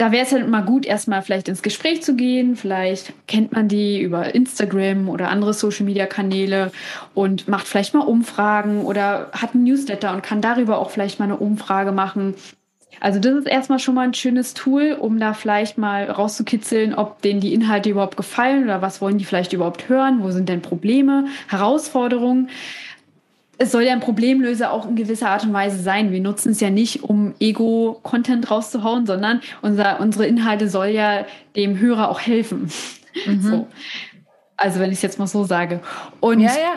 da 0.00 0.12
wäre 0.12 0.24
es 0.24 0.32
halt 0.32 0.44
immer 0.44 0.62
gut, 0.62 0.86
erstmal 0.86 1.20
vielleicht 1.20 1.48
ins 1.48 1.60
Gespräch 1.60 2.02
zu 2.02 2.16
gehen. 2.16 2.56
Vielleicht 2.56 3.12
kennt 3.26 3.52
man 3.52 3.68
die 3.68 4.00
über 4.00 4.34
Instagram 4.34 5.10
oder 5.10 5.28
andere 5.28 5.52
Social-Media-Kanäle 5.52 6.72
und 7.12 7.48
macht 7.48 7.68
vielleicht 7.68 7.92
mal 7.92 8.06
Umfragen 8.06 8.86
oder 8.86 9.28
hat 9.32 9.54
einen 9.54 9.64
Newsletter 9.64 10.14
und 10.14 10.22
kann 10.22 10.40
darüber 10.40 10.78
auch 10.78 10.88
vielleicht 10.88 11.18
mal 11.18 11.26
eine 11.26 11.36
Umfrage 11.36 11.92
machen. 11.92 12.34
Also 12.98 13.20
das 13.20 13.34
ist 13.34 13.46
erstmal 13.46 13.78
schon 13.78 13.94
mal 13.94 14.06
ein 14.06 14.14
schönes 14.14 14.54
Tool, 14.54 14.96
um 14.98 15.20
da 15.20 15.34
vielleicht 15.34 15.76
mal 15.76 16.10
rauszukitzeln, 16.10 16.94
ob 16.94 17.20
denen 17.20 17.40
die 17.40 17.52
Inhalte 17.52 17.90
überhaupt 17.90 18.16
gefallen 18.16 18.64
oder 18.64 18.80
was 18.80 19.02
wollen 19.02 19.18
die 19.18 19.26
vielleicht 19.26 19.52
überhaupt 19.52 19.90
hören, 19.90 20.22
wo 20.22 20.30
sind 20.30 20.48
denn 20.48 20.62
Probleme, 20.62 21.26
Herausforderungen 21.48 22.48
es 23.60 23.72
soll 23.72 23.82
ja 23.82 23.92
ein 23.92 24.00
Problemlöser 24.00 24.72
auch 24.72 24.88
in 24.88 24.96
gewisser 24.96 25.28
Art 25.28 25.44
und 25.44 25.52
Weise 25.52 25.78
sein. 25.82 26.12
Wir 26.12 26.22
nutzen 26.22 26.52
es 26.52 26.60
ja 26.60 26.70
nicht, 26.70 27.04
um 27.04 27.34
Ego-Content 27.40 28.50
rauszuhauen, 28.50 29.04
sondern 29.04 29.42
unser, 29.60 30.00
unsere 30.00 30.26
Inhalte 30.26 30.70
soll 30.70 30.86
ja 30.86 31.26
dem 31.56 31.78
Hörer 31.78 32.08
auch 32.08 32.20
helfen. 32.20 32.70
Mhm. 33.26 33.42
So. 33.42 33.68
Also 34.56 34.80
wenn 34.80 34.90
ich 34.90 34.96
es 34.96 35.02
jetzt 35.02 35.18
mal 35.18 35.26
so 35.26 35.44
sage. 35.44 35.80
Und 36.20 36.40
ja, 36.40 36.48
ja. 36.48 36.74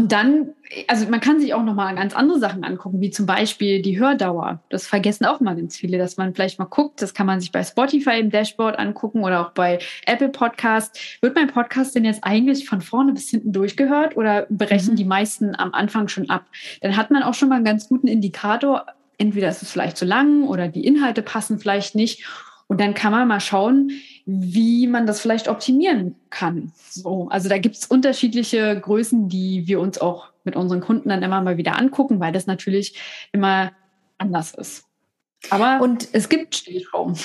Und 0.00 0.12
dann, 0.12 0.54
also 0.88 1.06
man 1.10 1.20
kann 1.20 1.40
sich 1.40 1.52
auch 1.52 1.62
noch 1.62 1.74
mal 1.74 1.94
ganz 1.94 2.16
andere 2.16 2.38
Sachen 2.38 2.64
angucken, 2.64 3.02
wie 3.02 3.10
zum 3.10 3.26
Beispiel 3.26 3.82
die 3.82 4.00
Hördauer. 4.00 4.62
Das 4.70 4.86
vergessen 4.86 5.26
auch 5.26 5.40
mal 5.40 5.54
ganz 5.54 5.76
viele, 5.76 5.98
dass 5.98 6.16
man 6.16 6.34
vielleicht 6.34 6.58
mal 6.58 6.64
guckt. 6.64 7.02
Das 7.02 7.12
kann 7.12 7.26
man 7.26 7.38
sich 7.38 7.52
bei 7.52 7.62
Spotify 7.62 8.18
im 8.18 8.30
Dashboard 8.30 8.78
angucken 8.78 9.22
oder 9.22 9.42
auch 9.42 9.50
bei 9.50 9.78
Apple 10.06 10.30
Podcast. 10.30 10.98
Wird 11.20 11.34
mein 11.34 11.48
Podcast 11.48 11.94
denn 11.94 12.06
jetzt 12.06 12.24
eigentlich 12.24 12.66
von 12.66 12.80
vorne 12.80 13.12
bis 13.12 13.28
hinten 13.28 13.52
durchgehört 13.52 14.16
oder 14.16 14.46
berechnen 14.48 14.92
mhm. 14.92 14.96
die 14.96 15.04
meisten 15.04 15.54
am 15.54 15.74
Anfang 15.74 16.08
schon 16.08 16.30
ab? 16.30 16.46
Dann 16.80 16.96
hat 16.96 17.10
man 17.10 17.22
auch 17.22 17.34
schon 17.34 17.50
mal 17.50 17.56
einen 17.56 17.66
ganz 17.66 17.90
guten 17.90 18.06
Indikator. 18.06 18.86
Entweder 19.18 19.50
ist 19.50 19.60
es 19.60 19.70
vielleicht 19.70 19.98
zu 19.98 20.06
lang 20.06 20.44
oder 20.44 20.68
die 20.68 20.86
Inhalte 20.86 21.20
passen 21.20 21.58
vielleicht 21.58 21.94
nicht. 21.94 22.26
Und 22.68 22.80
dann 22.80 22.94
kann 22.94 23.12
man 23.12 23.28
mal 23.28 23.40
schauen, 23.40 23.90
wie 24.26 24.86
man 24.86 25.06
das 25.06 25.20
vielleicht 25.20 25.48
optimieren 25.48 26.16
kann. 26.30 26.72
So, 26.88 27.28
also 27.30 27.48
da 27.48 27.58
gibt 27.58 27.76
es 27.76 27.86
unterschiedliche 27.86 28.78
Größen, 28.78 29.28
die 29.28 29.66
wir 29.66 29.80
uns 29.80 30.00
auch 30.00 30.28
mit 30.44 30.56
unseren 30.56 30.80
Kunden 30.80 31.08
dann 31.08 31.22
immer 31.22 31.40
mal 31.40 31.56
wieder 31.56 31.76
angucken, 31.76 32.20
weil 32.20 32.32
das 32.32 32.46
natürlich 32.46 32.98
immer 33.32 33.72
anders 34.18 34.54
ist. 34.54 34.84
Aber 35.48 35.80
und 35.82 36.08
es 36.12 36.28
gibt 36.28 36.56
Spielraum. 36.56 37.14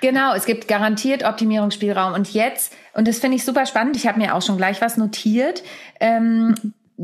Genau, 0.00 0.34
es 0.34 0.46
gibt 0.46 0.66
garantiert 0.66 1.22
Optimierungsspielraum. 1.22 2.12
Und 2.14 2.34
jetzt, 2.34 2.74
und 2.92 3.06
das 3.06 3.20
finde 3.20 3.36
ich 3.36 3.44
super 3.44 3.66
spannend, 3.66 3.94
ich 3.94 4.08
habe 4.08 4.18
mir 4.18 4.34
auch 4.34 4.42
schon 4.42 4.56
gleich 4.56 4.80
was 4.80 4.96
notiert. 4.96 5.62
Ähm, 6.00 6.56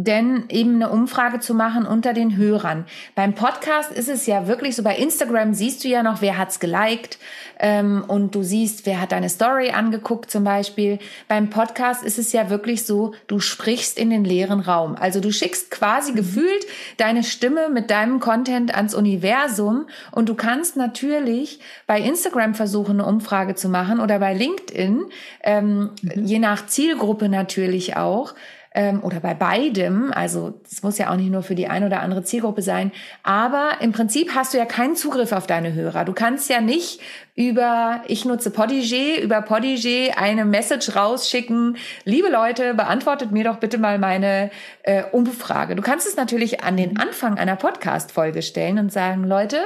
denn 0.04 0.44
eben 0.48 0.76
eine 0.76 0.90
Umfrage 0.90 1.40
zu 1.40 1.54
machen 1.54 1.84
unter 1.84 2.12
den 2.12 2.37
Hörern. 2.37 2.87
Beim 3.16 3.34
Podcast 3.34 3.90
ist 3.90 4.08
es 4.08 4.26
ja 4.26 4.46
wirklich 4.46 4.76
so, 4.76 4.84
bei 4.84 4.96
Instagram 4.96 5.54
siehst 5.54 5.82
du 5.82 5.88
ja 5.88 6.04
noch, 6.04 6.22
wer 6.22 6.38
hat's 6.38 6.61
geliked 6.61 7.18
ähm, 7.58 8.04
und 8.06 8.37
du 8.37 8.44
siehst, 8.44 8.87
wer 8.87 9.00
hat 9.00 9.11
deine 9.11 9.28
Story 9.28 9.70
angeguckt 9.70 10.30
zum 10.30 10.44
Beispiel. 10.44 11.00
Beim 11.26 11.50
Podcast 11.50 12.04
ist 12.04 12.16
es 12.16 12.32
ja 12.32 12.48
wirklich 12.48 12.87
so, 12.87 13.12
du 13.26 13.40
sprichst 13.40 13.98
in 13.98 14.11
den 14.11 14.24
leeren 14.24 14.61
Raum. 14.61 14.94
Also 14.94 15.18
du 15.18 15.32
schickst 15.32 15.72
quasi 15.72 16.12
mhm. 16.12 16.16
gefühlt 16.16 16.66
deine 16.98 17.24
Stimme 17.24 17.68
mit 17.68 17.90
deinem 17.90 18.20
Content 18.20 18.72
ans 18.76 18.94
Universum 18.94 19.88
und 20.12 20.28
du 20.28 20.37
kannst 20.37 20.76
natürlich 20.76 21.58
bei 21.88 22.00
Instagram 22.00 22.54
versuchen, 22.54 23.00
eine 23.00 23.04
Umfrage 23.04 23.56
zu 23.56 23.68
machen 23.68 23.98
oder 23.98 24.20
bei 24.20 24.32
LinkedIn, 24.32 25.06
ähm, 25.42 25.90
mhm. 26.02 26.24
je 26.24 26.38
nach 26.38 26.66
Zielgruppe 26.66 27.28
natürlich 27.28 27.96
auch 27.96 28.34
ähm, 28.74 29.02
oder 29.02 29.20
bei 29.20 29.35
beidem, 29.35 30.12
also 30.12 30.61
es 30.70 30.83
muss 30.83 30.98
ja 30.98 31.11
auch 31.11 31.16
nicht 31.16 31.31
nur 31.31 31.42
für 31.42 31.54
die 31.54 31.68
eine 31.68 31.87
oder 31.87 32.00
andere 32.00 32.22
Zielgruppe 32.22 32.62
sein, 32.62 32.92
aber 33.22 33.72
im 33.81 33.92
Prinzip 33.92 34.35
hast 34.35 34.54
du 34.54 34.59
ja 34.59 34.66
keinen 34.66 34.96
Zugriff 34.96 35.33
auf 35.33 35.46
deine 35.46 35.72
Hörer. 35.72 36.04
Du 36.04 36.12
kannst 36.12 36.50
ja 36.50 36.61
nicht 36.61 37.00
über, 37.35 38.02
ich 38.09 38.24
nutze 38.24 38.50
Podigé, 38.50 39.20
über 39.20 39.38
Podigé 39.38 40.11
eine 40.16 40.44
Message 40.44 40.94
rausschicken, 40.96 41.76
liebe 42.04 42.28
Leute, 42.28 42.74
beantwortet 42.74 43.31
mir 43.31 43.44
doch 43.44 43.59
bitte 43.59 43.78
mal 43.78 43.98
meine 43.98 44.50
äh, 44.83 45.04
Umfrage. 45.12 45.76
Du 45.76 45.83
kannst 45.83 46.07
es 46.07 46.16
natürlich 46.16 46.62
an 46.62 46.76
den 46.76 46.98
Anfang 46.98 47.38
einer 47.38 47.57
Podcast-Folge 47.57 48.42
stellen 48.42 48.78
und 48.78 48.92
sagen, 48.92 49.24
Leute, 49.24 49.59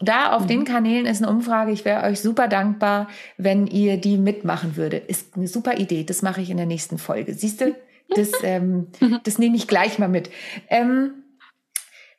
da 0.00 0.32
auf 0.32 0.42
mhm. 0.42 0.48
den 0.48 0.64
Kanälen 0.64 1.06
ist 1.06 1.22
eine 1.22 1.30
Umfrage. 1.30 1.72
Ich 1.72 1.84
wäre 1.84 2.04
euch 2.04 2.20
super 2.20 2.48
dankbar, 2.48 3.08
wenn 3.36 3.66
ihr 3.66 3.96
die 3.96 4.16
mitmachen 4.16 4.76
würde. 4.76 4.96
Ist 4.96 5.36
eine 5.36 5.48
super 5.48 5.78
Idee. 5.78 6.04
Das 6.04 6.22
mache 6.22 6.40
ich 6.40 6.50
in 6.50 6.56
der 6.56 6.66
nächsten 6.66 6.98
Folge. 6.98 7.34
Siehst 7.34 7.60
du, 7.60 7.74
das, 8.08 8.30
ähm, 8.42 8.88
das 9.24 9.38
nehme 9.38 9.56
ich 9.56 9.68
gleich 9.68 9.98
mal 9.98 10.08
mit. 10.08 10.30
Ähm, 10.68 11.24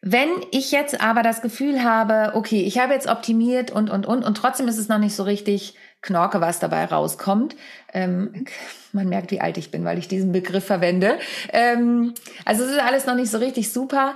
wenn 0.08 0.30
ich 0.52 0.72
jetzt 0.72 1.02
aber 1.02 1.24
das 1.24 1.42
Gefühl 1.42 1.84
habe, 1.84 2.34
okay, 2.36 2.62
ich 2.62 2.78
habe 2.78 2.94
jetzt 2.94 3.08
optimiert 3.08 3.72
und, 3.72 3.90
und, 3.90 4.06
und, 4.06 4.24
und 4.24 4.38
trotzdem 4.38 4.68
ist 4.68 4.78
es 4.78 4.88
noch 4.88 5.00
nicht 5.00 5.16
so 5.16 5.24
richtig 5.24 5.76
Knorke, 6.02 6.42
was 6.42 6.60
dabei 6.60 6.86
rauskommt. 6.86 7.56
Ähm, 7.92 8.46
man 8.92 9.10
merkt, 9.10 9.32
wie 9.32 9.42
alt 9.42 9.58
ich 9.58 9.72
bin, 9.72 9.84
weil 9.84 9.98
ich 9.98 10.08
diesen 10.08 10.32
Begriff 10.32 10.66
verwende. 10.66 11.18
Ähm, 11.52 12.14
also 12.46 12.64
es 12.64 12.72
ist 12.72 12.80
alles 12.80 13.08
noch 13.08 13.16
nicht 13.16 13.32
so 13.32 13.40
richtig 13.40 13.74
super. 13.74 14.16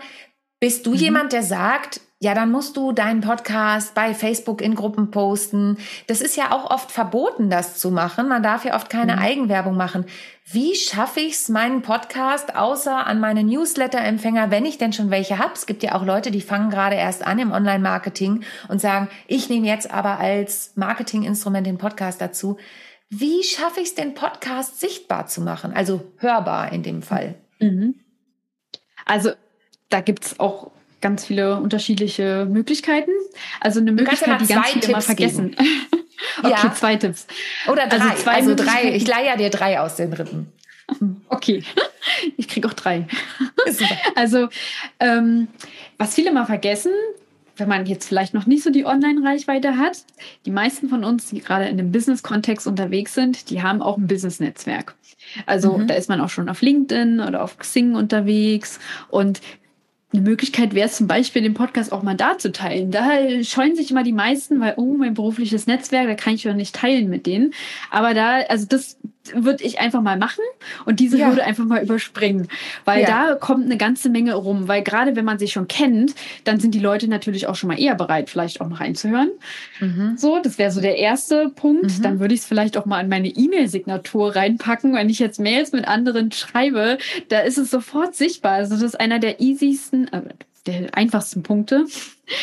Bist 0.59 0.85
du 0.85 0.91
mhm. 0.91 0.97
jemand, 0.97 1.33
der 1.33 1.41
sagt, 1.41 2.01
ja, 2.21 2.33
dann 2.33 2.51
musst 2.51 2.75
du 2.75 2.91
deinen 2.91 3.21
Podcast 3.21 3.95
bei 3.95 4.13
Facebook 4.13 4.61
in 4.61 4.75
Gruppen 4.75 5.09
posten. 5.09 5.77
Das 6.07 6.19
ist 6.19 6.35
ja 6.35 6.51
auch 6.51 6.69
oft 6.69 6.91
verboten, 6.91 7.49
das 7.49 7.79
zu 7.79 7.91
machen. 7.91 8.27
Man 8.27 8.43
darf 8.43 8.65
ja 8.65 8.75
oft 8.75 8.89
keine 8.89 9.15
mhm. 9.15 9.19
Eigenwerbung 9.19 9.77
machen. 9.77 10.03
Wie 10.43 10.75
schaffe 10.75 11.21
ich 11.21 11.35
es, 11.35 11.47
meinen 11.47 11.81
Podcast 11.81 12.57
außer 12.57 13.07
an 13.07 13.21
meine 13.21 13.45
Newsletter-Empfänger, 13.45 14.51
wenn 14.51 14.65
ich 14.65 14.77
denn 14.77 14.91
schon 14.91 15.11
welche 15.11 15.39
habe? 15.39 15.53
Es 15.53 15.65
gibt 15.65 15.81
ja 15.81 15.95
auch 15.95 16.03
Leute, 16.03 16.29
die 16.29 16.41
fangen 16.41 16.69
gerade 16.69 16.97
erst 16.97 17.25
an 17.25 17.39
im 17.39 17.53
Online-Marketing 17.53 18.43
und 18.67 18.81
sagen, 18.81 19.07
ich 19.27 19.47
nehme 19.47 19.67
jetzt 19.67 19.89
aber 19.89 20.19
als 20.19 20.73
Marketinginstrument 20.75 21.65
den 21.65 21.77
Podcast 21.77 22.19
dazu. 22.19 22.57
Wie 23.09 23.43
schaffe 23.43 23.79
ich 23.79 23.87
es, 23.89 23.95
den 23.95 24.13
Podcast 24.13 24.81
sichtbar 24.81 25.27
zu 25.27 25.39
machen? 25.39 25.71
Also 25.71 26.11
hörbar 26.17 26.73
in 26.73 26.83
dem 26.83 27.01
Fall. 27.01 27.35
Mhm. 27.59 27.95
Also 29.05 29.31
da 29.87 30.01
gibt 30.01 30.25
es 30.25 30.39
auch 30.41 30.71
ganz 31.01 31.25
viele 31.25 31.59
unterschiedliche 31.59 32.45
Möglichkeiten. 32.49 33.11
Also 33.59 33.79
eine 33.79 33.91
Möglichkeit, 33.91 34.27
ja 34.27 34.37
die 34.37 34.47
ganz 34.47 34.67
viele 34.67 34.81
Tipps 34.81 34.87
immer 34.87 35.01
vergessen. 35.01 35.55
okay, 36.39 36.49
ja. 36.51 36.73
zwei 36.73 36.95
Tipps. 36.95 37.27
Oder 37.67 37.87
drei. 37.87 37.99
Also, 37.99 38.23
zwei 38.23 38.33
also 38.33 38.55
drei. 38.55 38.95
Ich 38.95 39.07
leier 39.07 39.37
dir 39.37 39.49
drei 39.49 39.79
aus 39.79 39.95
den 39.95 40.13
Rippen. 40.13 40.51
Okay, 41.29 41.63
ich 42.37 42.47
kriege 42.47 42.67
auch 42.67 42.73
drei. 42.73 43.07
Also, 44.15 44.49
ähm, 44.99 45.47
was 45.99 46.15
viele 46.15 46.31
mal 46.31 46.45
vergessen, 46.47 46.91
wenn 47.57 47.69
man 47.69 47.85
jetzt 47.85 48.07
vielleicht 48.07 48.33
noch 48.33 48.47
nicht 48.47 48.63
so 48.63 48.71
die 48.71 48.85
Online-Reichweite 48.85 49.77
hat, 49.77 50.03
die 50.45 50.51
meisten 50.51 50.89
von 50.89 51.03
uns, 51.03 51.29
die 51.29 51.41
gerade 51.41 51.65
in 51.65 51.77
dem 51.77 51.91
Business-Kontext 51.91 52.65
unterwegs 52.65 53.13
sind, 53.13 53.49
die 53.49 53.61
haben 53.61 53.81
auch 53.81 53.97
ein 53.97 54.07
Business-Netzwerk. 54.07 54.95
Also 55.45 55.77
mhm. 55.77 55.87
da 55.87 55.93
ist 55.93 56.09
man 56.09 56.21
auch 56.21 56.29
schon 56.29 56.49
auf 56.49 56.61
LinkedIn 56.61 57.19
oder 57.19 57.43
auf 57.43 57.57
Xing 57.57 57.95
unterwegs 57.95 58.79
und 59.09 59.41
eine 60.11 60.21
Möglichkeit 60.23 60.73
wäre 60.73 60.87
es 60.87 60.97
zum 60.97 61.05
Beispiel, 61.05 61.43
den 61.43 61.53
Podcast 61.53 61.91
auch 61.91 62.01
mal 62.01 62.15
da 62.15 62.37
zu 62.37 62.51
teilen. 62.51 62.89
Da 62.89 63.43
scheuen 63.43 63.75
sich 63.75 63.91
immer 63.91 64.03
die 64.03 64.13
meisten, 64.13 64.59
weil, 64.59 64.73
oh, 64.77 64.95
mein 64.97 65.13
berufliches 65.13 65.67
Netzwerk, 65.67 66.07
da 66.07 66.15
kann 66.15 66.33
ich 66.33 66.43
ja 66.43 66.53
nicht 66.53 66.75
teilen 66.75 67.09
mit 67.09 67.27
denen. 67.27 67.53
Aber 67.91 68.15
da, 68.15 68.39
also 68.49 68.65
das 68.67 68.97
würde 69.35 69.63
ich 69.63 69.79
einfach 69.79 70.01
mal 70.01 70.17
machen 70.17 70.43
und 70.85 70.99
diese 70.99 71.17
ja. 71.17 71.27
Hürde 71.27 71.43
einfach 71.43 71.65
mal 71.65 71.83
überspringen, 71.83 72.47
weil 72.85 73.01
ja. 73.01 73.07
da 73.07 73.35
kommt 73.35 73.65
eine 73.65 73.77
ganze 73.77 74.09
Menge 74.09 74.35
rum, 74.35 74.67
weil 74.67 74.83
gerade 74.83 75.15
wenn 75.15 75.25
man 75.25 75.39
sich 75.39 75.51
schon 75.51 75.67
kennt, 75.67 76.15
dann 76.43 76.59
sind 76.59 76.73
die 76.73 76.79
Leute 76.79 77.07
natürlich 77.07 77.47
auch 77.47 77.55
schon 77.55 77.67
mal 77.67 77.79
eher 77.79 77.95
bereit, 77.95 78.29
vielleicht 78.29 78.61
auch 78.61 78.69
noch 78.69 78.79
reinzuhören. 78.79 79.29
Mhm. 79.79 80.17
So, 80.17 80.39
das 80.41 80.57
wäre 80.57 80.71
so 80.71 80.81
der 80.81 80.97
erste 80.97 81.49
Punkt. 81.49 81.97
Mhm. 81.97 82.01
Dann 82.01 82.19
würde 82.19 82.33
ich 82.33 82.41
es 82.41 82.45
vielleicht 82.45 82.77
auch 82.77 82.85
mal 82.85 83.01
in 83.01 83.09
meine 83.09 83.29
E-Mail-Signatur 83.29 84.35
reinpacken, 84.35 84.93
wenn 84.93 85.09
ich 85.09 85.19
jetzt 85.19 85.39
Mails 85.39 85.71
mit 85.71 85.87
anderen 85.87 86.31
schreibe, 86.31 86.97
da 87.29 87.39
ist 87.39 87.57
es 87.57 87.69
sofort 87.71 88.15
sichtbar. 88.15 88.53
Also 88.53 88.75
das 88.75 88.83
ist 88.83 88.99
einer 88.99 89.19
der 89.19 89.39
easiesten, 89.39 90.11
äh, 90.11 90.21
der 90.65 90.95
einfachsten 90.95 91.43
Punkte, 91.43 91.85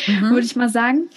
mhm. 0.07 0.29
würde 0.29 0.45
ich 0.45 0.55
mal 0.55 0.69
sagen. 0.69 1.09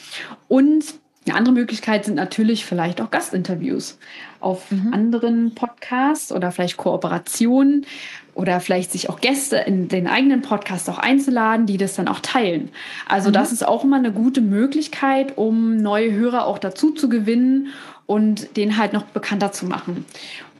Und 0.48 0.84
eine 1.30 1.38
andere 1.38 1.54
Möglichkeit 1.54 2.04
sind 2.04 2.14
natürlich 2.14 2.64
vielleicht 2.64 3.00
auch 3.00 3.10
Gastinterviews 3.10 3.98
auf 4.40 4.70
mhm. 4.70 4.92
anderen 4.92 5.54
Podcasts 5.54 6.32
oder 6.32 6.50
vielleicht 6.50 6.76
Kooperationen 6.76 7.86
oder 8.34 8.60
vielleicht 8.60 8.90
sich 8.92 9.08
auch 9.08 9.20
Gäste 9.20 9.56
in 9.56 9.88
den 9.88 10.06
eigenen 10.06 10.42
Podcast 10.42 10.90
auch 10.90 10.98
einzuladen, 10.98 11.66
die 11.66 11.76
das 11.76 11.94
dann 11.94 12.08
auch 12.08 12.20
teilen. 12.20 12.70
Also 13.08 13.28
mhm. 13.28 13.34
das 13.34 13.52
ist 13.52 13.66
auch 13.66 13.84
immer 13.84 13.96
eine 13.96 14.12
gute 14.12 14.40
Möglichkeit, 14.40 15.38
um 15.38 15.76
neue 15.76 16.12
Hörer 16.12 16.46
auch 16.46 16.58
dazu 16.58 16.90
zu 16.90 17.08
gewinnen 17.08 17.68
und 18.06 18.56
den 18.56 18.76
halt 18.76 18.92
noch 18.92 19.04
bekannter 19.04 19.52
zu 19.52 19.66
machen. 19.66 20.04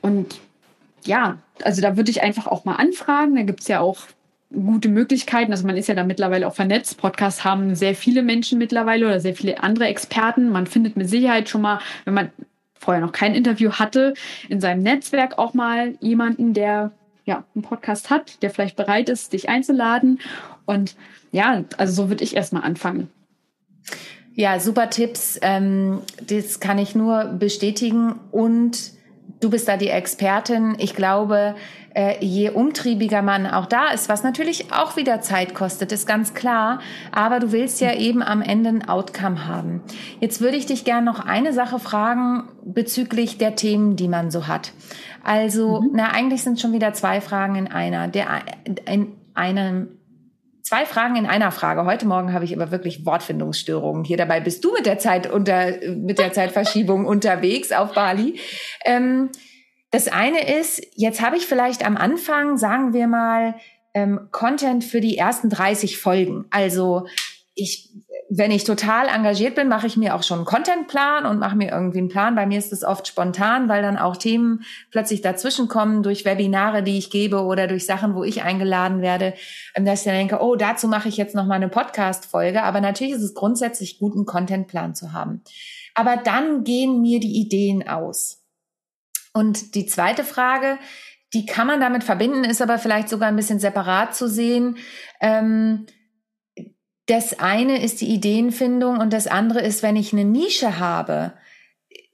Und 0.02 0.40
ja, 1.04 1.38
also 1.64 1.82
da 1.82 1.96
würde 1.96 2.10
ich 2.10 2.22
einfach 2.22 2.46
auch 2.46 2.64
mal 2.64 2.76
anfragen. 2.76 3.34
Da 3.34 3.42
gibt 3.42 3.60
es 3.60 3.68
ja 3.68 3.80
auch 3.80 3.98
gute 4.52 4.88
Möglichkeiten. 4.88 5.52
Also 5.52 5.66
man 5.66 5.76
ist 5.76 5.88
ja 5.88 5.94
da 5.94 6.04
mittlerweile 6.04 6.46
auch 6.46 6.54
vernetzt. 6.54 6.98
Podcasts 6.98 7.44
haben 7.44 7.74
sehr 7.74 7.94
viele 7.94 8.22
Menschen 8.22 8.58
mittlerweile 8.58 9.06
oder 9.06 9.20
sehr 9.20 9.34
viele 9.34 9.62
andere 9.62 9.86
Experten. 9.86 10.50
Man 10.50 10.66
findet 10.66 10.96
mit 10.96 11.08
Sicherheit 11.08 11.48
schon 11.48 11.62
mal, 11.62 11.80
wenn 12.04 12.14
man 12.14 12.30
vorher 12.74 13.04
noch 13.04 13.12
kein 13.12 13.34
Interview 13.34 13.72
hatte, 13.72 14.14
in 14.48 14.60
seinem 14.60 14.82
Netzwerk 14.82 15.38
auch 15.38 15.54
mal 15.54 15.94
jemanden, 16.00 16.54
der 16.54 16.92
ja 17.26 17.44
einen 17.54 17.62
Podcast 17.62 18.10
hat, 18.10 18.42
der 18.42 18.50
vielleicht 18.50 18.76
bereit 18.76 19.08
ist, 19.08 19.32
dich 19.32 19.48
einzuladen. 19.48 20.18
Und 20.64 20.96
ja, 21.30 21.64
also 21.76 21.92
so 21.92 22.08
würde 22.08 22.24
ich 22.24 22.34
erstmal 22.34 22.62
anfangen. 22.62 23.08
Ja, 24.34 24.58
super 24.58 24.90
Tipps. 24.90 25.38
Ähm, 25.42 26.00
das 26.26 26.60
kann 26.60 26.78
ich 26.78 26.94
nur 26.94 27.24
bestätigen. 27.24 28.14
Und 28.30 28.92
du 29.40 29.50
bist 29.50 29.66
da 29.68 29.76
die 29.76 29.88
Expertin. 29.88 30.76
Ich 30.78 30.94
glaube, 30.94 31.54
äh, 31.94 32.24
je 32.24 32.50
umtriebiger 32.50 33.22
man 33.22 33.46
auch 33.46 33.66
da 33.66 33.88
ist, 33.88 34.08
was 34.08 34.22
natürlich 34.22 34.72
auch 34.72 34.96
wieder 34.96 35.20
Zeit 35.20 35.54
kostet, 35.54 35.92
ist 35.92 36.06
ganz 36.06 36.34
klar. 36.34 36.80
Aber 37.10 37.40
du 37.40 37.52
willst 37.52 37.80
ja 37.80 37.94
eben 37.94 38.22
am 38.22 38.42
Ende 38.42 38.70
ein 38.70 38.88
Outcome 38.88 39.46
haben. 39.46 39.82
Jetzt 40.20 40.40
würde 40.40 40.56
ich 40.56 40.66
dich 40.66 40.84
gerne 40.84 41.04
noch 41.04 41.20
eine 41.20 41.52
Sache 41.52 41.78
fragen 41.78 42.44
bezüglich 42.64 43.38
der 43.38 43.56
Themen, 43.56 43.96
die 43.96 44.08
man 44.08 44.30
so 44.30 44.46
hat. 44.46 44.72
Also, 45.24 45.82
mhm. 45.82 45.90
na, 45.94 46.12
eigentlich 46.12 46.42
sind 46.42 46.60
schon 46.60 46.72
wieder 46.72 46.92
zwei 46.92 47.20
Fragen 47.20 47.56
in 47.56 47.66
einer. 47.66 48.08
Der, 48.08 48.26
in 48.86 49.08
einem 49.34 49.88
Zwei 50.70 50.86
Fragen 50.86 51.16
in 51.16 51.26
einer 51.26 51.50
Frage. 51.50 51.84
Heute 51.84 52.06
Morgen 52.06 52.32
habe 52.32 52.44
ich 52.44 52.54
aber 52.54 52.70
wirklich 52.70 53.04
Wortfindungsstörungen 53.04 54.04
hier 54.04 54.16
dabei. 54.16 54.38
Bist 54.38 54.62
du 54.62 54.72
mit 54.72 54.86
der 54.86 55.00
Zeit 55.00 55.28
unter, 55.28 55.80
mit 55.96 56.20
der 56.20 56.32
Zeitverschiebung 56.32 57.06
unterwegs 57.06 57.72
auf 57.72 57.92
Bali? 57.92 58.38
Ähm, 58.84 59.30
das 59.90 60.06
eine 60.06 60.48
ist, 60.60 60.80
jetzt 60.94 61.22
habe 61.22 61.36
ich 61.36 61.46
vielleicht 61.46 61.84
am 61.84 61.96
Anfang, 61.96 62.56
sagen 62.56 62.92
wir 62.92 63.08
mal, 63.08 63.56
ähm, 63.94 64.28
Content 64.30 64.84
für 64.84 65.00
die 65.00 65.18
ersten 65.18 65.50
30 65.50 65.98
Folgen. 65.98 66.44
Also 66.50 67.08
ich, 67.56 67.90
wenn 68.32 68.52
ich 68.52 68.62
total 68.62 69.08
engagiert 69.08 69.56
bin, 69.56 69.66
mache 69.66 69.88
ich 69.88 69.96
mir 69.96 70.14
auch 70.14 70.22
schon 70.22 70.38
einen 70.38 70.44
Contentplan 70.44 71.26
und 71.26 71.40
mache 71.40 71.56
mir 71.56 71.72
irgendwie 71.72 71.98
einen 71.98 72.08
Plan. 72.08 72.36
Bei 72.36 72.46
mir 72.46 72.60
ist 72.60 72.72
es 72.72 72.84
oft 72.84 73.08
spontan, 73.08 73.68
weil 73.68 73.82
dann 73.82 73.98
auch 73.98 74.16
Themen 74.16 74.62
plötzlich 74.92 75.20
dazwischen 75.20 75.66
kommen 75.66 76.04
durch 76.04 76.24
Webinare, 76.24 76.84
die 76.84 76.96
ich 76.96 77.10
gebe 77.10 77.42
oder 77.42 77.66
durch 77.66 77.86
Sachen, 77.86 78.14
wo 78.14 78.22
ich 78.22 78.42
eingeladen 78.42 79.02
werde, 79.02 79.34
ähm, 79.74 79.84
dass 79.84 80.00
ich 80.00 80.04
dann 80.04 80.14
denke, 80.14 80.38
oh, 80.40 80.54
dazu 80.54 80.86
mache 80.86 81.08
ich 81.08 81.16
jetzt 81.16 81.34
noch 81.34 81.44
mal 81.44 81.56
eine 81.56 81.68
Podcast-Folge. 81.68 82.62
Aber 82.62 82.80
natürlich 82.80 83.14
ist 83.14 83.22
es 83.22 83.34
grundsätzlich 83.34 83.98
gut, 83.98 84.14
einen 84.14 84.26
Contentplan 84.26 84.94
zu 84.94 85.12
haben. 85.12 85.42
Aber 85.94 86.16
dann 86.16 86.62
gehen 86.62 87.00
mir 87.00 87.18
die 87.18 87.40
Ideen 87.40 87.88
aus. 87.88 88.44
Und 89.32 89.74
die 89.74 89.86
zweite 89.86 90.22
Frage, 90.22 90.78
die 91.34 91.46
kann 91.46 91.66
man 91.66 91.80
damit 91.80 92.04
verbinden, 92.04 92.44
ist 92.44 92.62
aber 92.62 92.78
vielleicht 92.78 93.08
sogar 93.08 93.28
ein 93.28 93.36
bisschen 93.36 93.58
separat 93.58 94.14
zu 94.14 94.28
sehen. 94.28 94.76
Ähm, 95.20 95.86
das 97.10 97.40
eine 97.40 97.82
ist 97.82 98.00
die 98.00 98.08
Ideenfindung 98.08 98.98
und 98.98 99.12
das 99.12 99.26
andere 99.26 99.60
ist, 99.60 99.82
wenn 99.82 99.96
ich 99.96 100.12
eine 100.12 100.24
Nische 100.24 100.78
habe, 100.78 101.32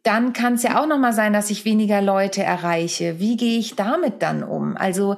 dann 0.02 0.32
kann 0.32 0.54
es 0.54 0.62
ja 0.62 0.80
auch 0.80 0.86
noch 0.86 0.98
mal 0.98 1.12
sein, 1.12 1.34
dass 1.34 1.50
ich 1.50 1.66
weniger 1.66 2.00
Leute 2.00 2.42
erreiche. 2.42 3.20
Wie 3.20 3.36
gehe 3.36 3.58
ich 3.58 3.76
damit 3.76 4.22
dann 4.22 4.42
um? 4.42 4.76
Also 4.76 5.16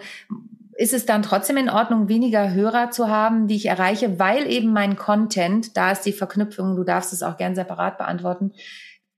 ist 0.77 0.95
es 0.95 1.07
dann 1.07 1.23
trotzdem 1.23 1.57
in 1.57 1.69
Ordnung, 1.69 2.09
weniger 2.09 2.53
Hörer 2.53 2.91
zu 2.91 3.09
haben, 3.09 3.47
die 3.47 3.57
ich 3.57 3.67
erreiche, 3.67 4.19
weil 4.19 4.51
eben 4.51 4.73
mein 4.73 4.97
Content, 4.97 5.77
da 5.77 5.93
ist 5.93 6.03
die 6.03 6.13
Verknüpfung, 6.13 6.75
du 6.75 6.85
darfst 6.85 7.13
es 7.13 7.23
auch 7.23 7.37
gern 7.37 7.55
separat 7.55 7.99
beantworten, 7.99 8.53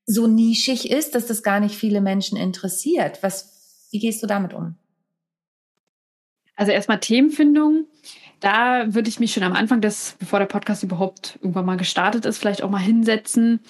so 0.05 0.27
nischig 0.27 0.91
ist, 0.91 1.15
dass 1.15 1.27
das 1.27 1.43
gar 1.43 1.61
nicht 1.61 1.77
viele 1.77 2.01
Menschen 2.01 2.37
interessiert. 2.37 3.23
Was, 3.23 3.87
wie 3.93 3.99
gehst 3.99 4.23
du 4.23 4.27
damit 4.27 4.53
um? 4.53 4.75
Also 6.57 6.73
erstmal 6.73 7.01
Themenfindung. 7.01 7.87
Da 8.41 8.95
würde 8.95 9.09
ich 9.09 9.21
mich 9.21 9.33
schon 9.33 9.43
am 9.43 9.53
Anfang 9.53 9.81
des, 9.81 10.17
bevor 10.19 10.39
der 10.39 10.47
Podcast 10.47 10.83
überhaupt 10.83 11.39
irgendwann 11.41 11.67
mal 11.67 11.77
gestartet 11.77 12.25
ist, 12.25 12.39
vielleicht 12.39 12.63
auch 12.63 12.71
mal 12.71 12.79
hinsetzen 12.79 13.61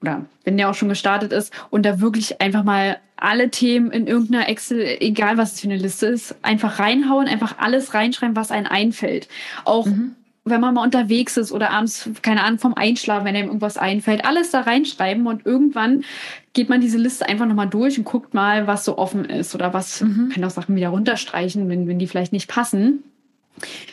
oder 0.00 0.24
wenn 0.44 0.56
der 0.56 0.68
auch 0.68 0.74
schon 0.74 0.88
gestartet 0.88 1.32
ist 1.32 1.52
und 1.70 1.86
da 1.86 2.00
wirklich 2.00 2.40
einfach 2.40 2.64
mal 2.64 2.98
alle 3.16 3.50
Themen 3.50 3.90
in 3.92 4.06
irgendeiner 4.06 4.48
Excel, 4.48 4.98
egal 5.00 5.38
was 5.38 5.54
es 5.54 5.60
für 5.60 5.68
eine 5.68 5.76
Liste 5.76 6.06
ist, 6.06 6.34
einfach 6.42 6.78
reinhauen, 6.78 7.28
einfach 7.28 7.58
alles 7.58 7.94
reinschreiben, 7.94 8.36
was 8.36 8.50
einem 8.50 8.66
einfällt. 8.66 9.28
Auch 9.64 9.86
mhm 9.86 10.16
wenn 10.46 10.60
man 10.60 10.74
mal 10.74 10.84
unterwegs 10.84 11.36
ist 11.36 11.50
oder 11.52 11.70
abends, 11.70 12.08
keine 12.22 12.44
Ahnung, 12.44 12.60
vom 12.60 12.74
Einschlafen, 12.74 13.26
wenn 13.26 13.34
einem 13.34 13.48
irgendwas 13.48 13.76
einfällt, 13.76 14.24
alles 14.24 14.52
da 14.52 14.60
reinschreiben 14.60 15.26
und 15.26 15.44
irgendwann 15.44 16.04
geht 16.52 16.68
man 16.68 16.80
diese 16.80 16.98
Liste 16.98 17.28
einfach 17.28 17.46
nochmal 17.46 17.68
durch 17.68 17.98
und 17.98 18.04
guckt 18.04 18.32
mal, 18.32 18.68
was 18.68 18.84
so 18.84 18.96
offen 18.96 19.24
ist 19.24 19.54
oder 19.56 19.74
was, 19.74 20.00
mhm. 20.00 20.30
kann 20.32 20.44
auch 20.44 20.50
Sachen 20.50 20.76
wieder 20.76 20.90
runterstreichen, 20.90 21.68
wenn, 21.68 21.88
wenn 21.88 21.98
die 21.98 22.06
vielleicht 22.06 22.32
nicht 22.32 22.48
passen. 22.48 23.02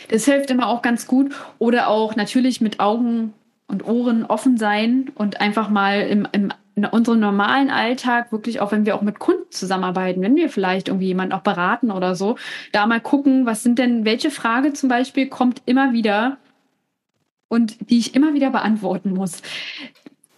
Das 0.10 0.26
hilft 0.26 0.50
immer 0.50 0.68
auch 0.68 0.82
ganz 0.82 1.08
gut. 1.08 1.34
Oder 1.60 1.88
auch 1.88 2.16
natürlich 2.16 2.62
mit 2.62 2.80
Augen 2.80 3.34
und 3.68 3.86
Ohren 3.86 4.26
offen 4.26 4.58
sein 4.58 5.12
und 5.16 5.42
einfach 5.42 5.70
mal 5.70 6.02
im, 6.02 6.28
im 6.32 6.54
in 6.76 6.86
unserem 6.86 7.20
normalen 7.20 7.70
Alltag, 7.70 8.32
wirklich 8.32 8.60
auch 8.60 8.72
wenn 8.72 8.86
wir 8.86 8.96
auch 8.96 9.02
mit 9.02 9.20
Kunden 9.20 9.52
zusammenarbeiten, 9.52 10.22
wenn 10.22 10.36
wir 10.36 10.50
vielleicht 10.50 10.88
irgendwie 10.88 11.08
jemanden 11.08 11.34
auch 11.34 11.42
beraten 11.42 11.92
oder 11.92 12.16
so, 12.16 12.36
da 12.72 12.88
mal 12.88 13.00
gucken, 13.00 13.46
was 13.46 13.62
sind 13.62 13.78
denn, 13.78 14.06
welche 14.06 14.32
Frage 14.32 14.74
zum 14.74 14.90
Beispiel 14.90 15.28
kommt 15.28 15.62
immer 15.66 15.94
wieder 15.94 16.38
und 17.48 17.90
die 17.90 18.00
ich 18.00 18.16
immer 18.16 18.34
wieder 18.34 18.50
beantworten 18.50 19.14
muss. 19.14 19.44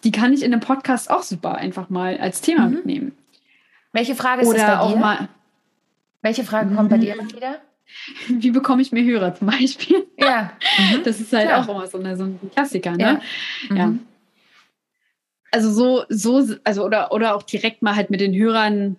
die 0.03 0.11
kann 0.11 0.33
ich 0.33 0.43
in 0.43 0.51
einem 0.51 0.61
Podcast 0.61 1.09
auch 1.09 1.23
super 1.23 1.55
einfach 1.55 1.89
mal 1.89 2.17
als 2.17 2.41
Thema 2.41 2.67
mhm. 2.67 2.75
mitnehmen. 2.75 3.17
Welche 3.93 4.13
Frage 4.13 4.41
ist 4.41 4.49
Oder 4.49 4.57
das 4.57 4.67
bei 4.67 4.79
auch 4.79 4.93
dir? 4.93 4.99
mal, 4.99 5.29
Welche 6.21 6.43
Frage 6.43 6.75
kommt 6.75 6.89
bei 6.89 6.97
dir 6.97 7.15
wieder? 7.33 7.61
wie 8.27 8.51
bekomme 8.51 8.81
ich 8.81 8.91
mehr 8.91 9.03
Hörer 9.03 9.35
zum 9.35 9.47
Beispiel? 9.47 10.05
Ja. 10.17 10.51
Mhm. 10.77 11.01
Das 11.03 11.19
ist 11.19 11.31
halt 11.33 11.47
Klar. 11.47 11.63
auch 11.63 11.69
immer 11.69 11.87
so, 11.87 11.97
eine, 11.97 12.17
so 12.17 12.23
ein 12.23 12.39
Klassiker, 12.53 12.91
ne? 12.91 13.21
Ja. 13.69 13.75
Ja. 13.75 13.85
Mhm. 13.87 13.99
Also 15.51 15.71
so, 15.71 16.03
so, 16.09 16.55
also 16.63 16.83
oder, 16.83 17.11
oder 17.13 17.35
auch 17.35 17.43
direkt 17.43 17.81
mal 17.81 17.95
halt 17.95 18.09
mit 18.09 18.19
den 18.19 18.33
Hörern, 18.33 18.97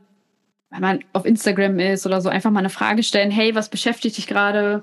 wenn 0.71 0.81
man 0.81 1.05
auf 1.13 1.27
Instagram 1.27 1.79
ist 1.79 2.07
oder 2.07 2.21
so, 2.23 2.29
einfach 2.31 2.51
mal 2.51 2.61
eine 2.61 2.71
Frage 2.71 3.03
stellen, 3.03 3.31
hey, 3.31 3.55
was 3.55 3.69
beschäftigt 3.69 4.17
dich 4.17 4.27
gerade? 4.27 4.83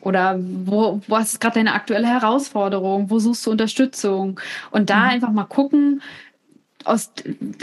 Oder 0.00 0.36
wo, 0.40 1.00
was 1.06 1.34
ist 1.34 1.40
gerade 1.40 1.54
deine 1.56 1.74
aktuelle 1.74 2.08
Herausforderung? 2.08 3.08
Wo 3.08 3.20
suchst 3.20 3.46
du 3.46 3.52
Unterstützung? 3.52 4.40
Und 4.72 4.90
da 4.90 4.96
Mhm. 4.96 5.10
einfach 5.10 5.30
mal 5.30 5.44
gucken, 5.44 6.02
aus, 6.84 7.12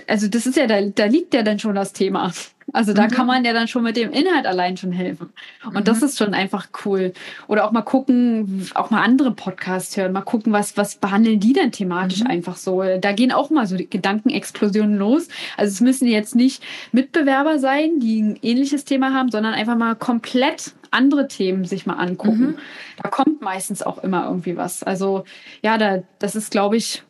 also 0.07 0.29
das 0.29 0.45
ist 0.45 0.55
ja, 0.55 0.65
da, 0.65 0.79
da 0.81 1.05
liegt 1.05 1.33
ja 1.33 1.43
dann 1.43 1.59
schon 1.59 1.75
das 1.75 1.91
Thema. 1.91 2.31
Also 2.73 2.93
da 2.93 3.03
Mhm. 3.05 3.11
kann 3.11 3.27
man 3.27 3.43
ja 3.45 3.53
dann 3.53 3.67
schon 3.67 3.83
mit 3.83 3.97
dem 3.97 4.11
Inhalt 4.11 4.45
allein 4.45 4.77
schon 4.77 4.91
helfen. 4.91 5.29
Und 5.73 5.87
das 5.87 5.99
Mhm. 6.01 6.05
ist 6.07 6.17
schon 6.17 6.33
einfach 6.33 6.67
cool. 6.85 7.13
Oder 7.47 7.65
auch 7.65 7.71
mal 7.71 7.81
gucken, 7.81 8.69
auch 8.75 8.89
mal 8.89 9.01
andere 9.03 9.31
Podcasts 9.31 9.95
hören, 9.97 10.11
mal 10.11 10.21
gucken, 10.21 10.53
was, 10.53 10.77
was 10.77 10.95
behandeln 10.95 11.39
die 11.39 11.53
denn 11.53 11.71
thematisch 11.71 12.21
Mhm. 12.21 12.27
einfach 12.27 12.55
so. 12.57 12.83
Da 12.99 13.11
gehen 13.11 13.31
auch 13.31 13.49
mal 13.49 13.67
so 13.67 13.75
die 13.77 13.89
Gedankenexplosionen 13.89 14.97
los. 14.97 15.27
Also 15.57 15.71
es 15.73 15.81
müssen 15.81 16.07
jetzt 16.07 16.35
nicht 16.35 16.63
Mitbewerber 16.91 17.59
sein, 17.59 17.99
die 17.99 18.21
ein 18.21 18.39
ähnliches 18.41 18.85
Thema 18.85 19.13
haben, 19.13 19.31
sondern 19.31 19.53
einfach 19.53 19.75
mal 19.77 19.95
komplett 19.95 20.73
andere 20.91 21.27
Themen 21.27 21.65
sich 21.65 21.85
mal 21.85 21.95
angucken. 21.95 22.41
Mhm. 22.41 22.57
Da 23.01 23.09
kommt 23.09 23.41
meistens 23.41 23.83
auch 23.83 23.99
immer 24.03 24.25
irgendwie 24.25 24.57
was. 24.57 24.81
Also 24.83 25.23
ja, 25.61 25.77
da, 25.77 25.99
das 26.19 26.35
ist, 26.35 26.49
glaube 26.51 26.77
ich, 26.77 27.03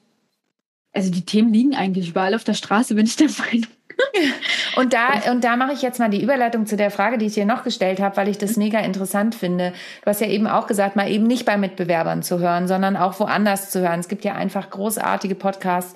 also 0.93 1.11
die 1.11 1.23
Themen 1.23 1.53
liegen 1.53 1.75
eigentlich 1.75 2.09
überall 2.09 2.33
auf 2.35 2.43
der 2.43 2.55
Straße, 2.55 2.95
bin 2.95 3.05
ich 3.05 3.15
der 3.15 3.27
Meinung. 3.51 3.67
Und 4.75 4.93
da, 4.93 5.31
und 5.31 5.43
da 5.43 5.57
mache 5.57 5.73
ich 5.73 5.81
jetzt 5.81 5.99
mal 5.99 6.09
die 6.09 6.21
Überleitung 6.21 6.65
zu 6.65 6.77
der 6.77 6.91
Frage, 6.91 7.17
die 7.17 7.25
ich 7.25 7.33
dir 7.33 7.45
noch 7.45 7.63
gestellt 7.63 7.99
habe, 7.99 8.15
weil 8.17 8.27
ich 8.29 8.37
das 8.37 8.55
mega 8.55 8.79
interessant 8.79 9.35
finde. 9.35 9.73
Du 10.03 10.09
hast 10.09 10.21
ja 10.21 10.27
eben 10.27 10.47
auch 10.47 10.67
gesagt, 10.67 10.95
mal 10.95 11.09
eben 11.09 11.25
nicht 11.25 11.45
bei 11.45 11.57
Mitbewerbern 11.57 12.23
zu 12.23 12.39
hören, 12.39 12.67
sondern 12.67 12.95
auch 12.95 13.19
woanders 13.19 13.71
zu 13.71 13.81
hören. 13.81 13.99
Es 13.99 14.07
gibt 14.07 14.23
ja 14.23 14.35
einfach 14.35 14.69
großartige 14.69 15.35
Podcasts. 15.35 15.95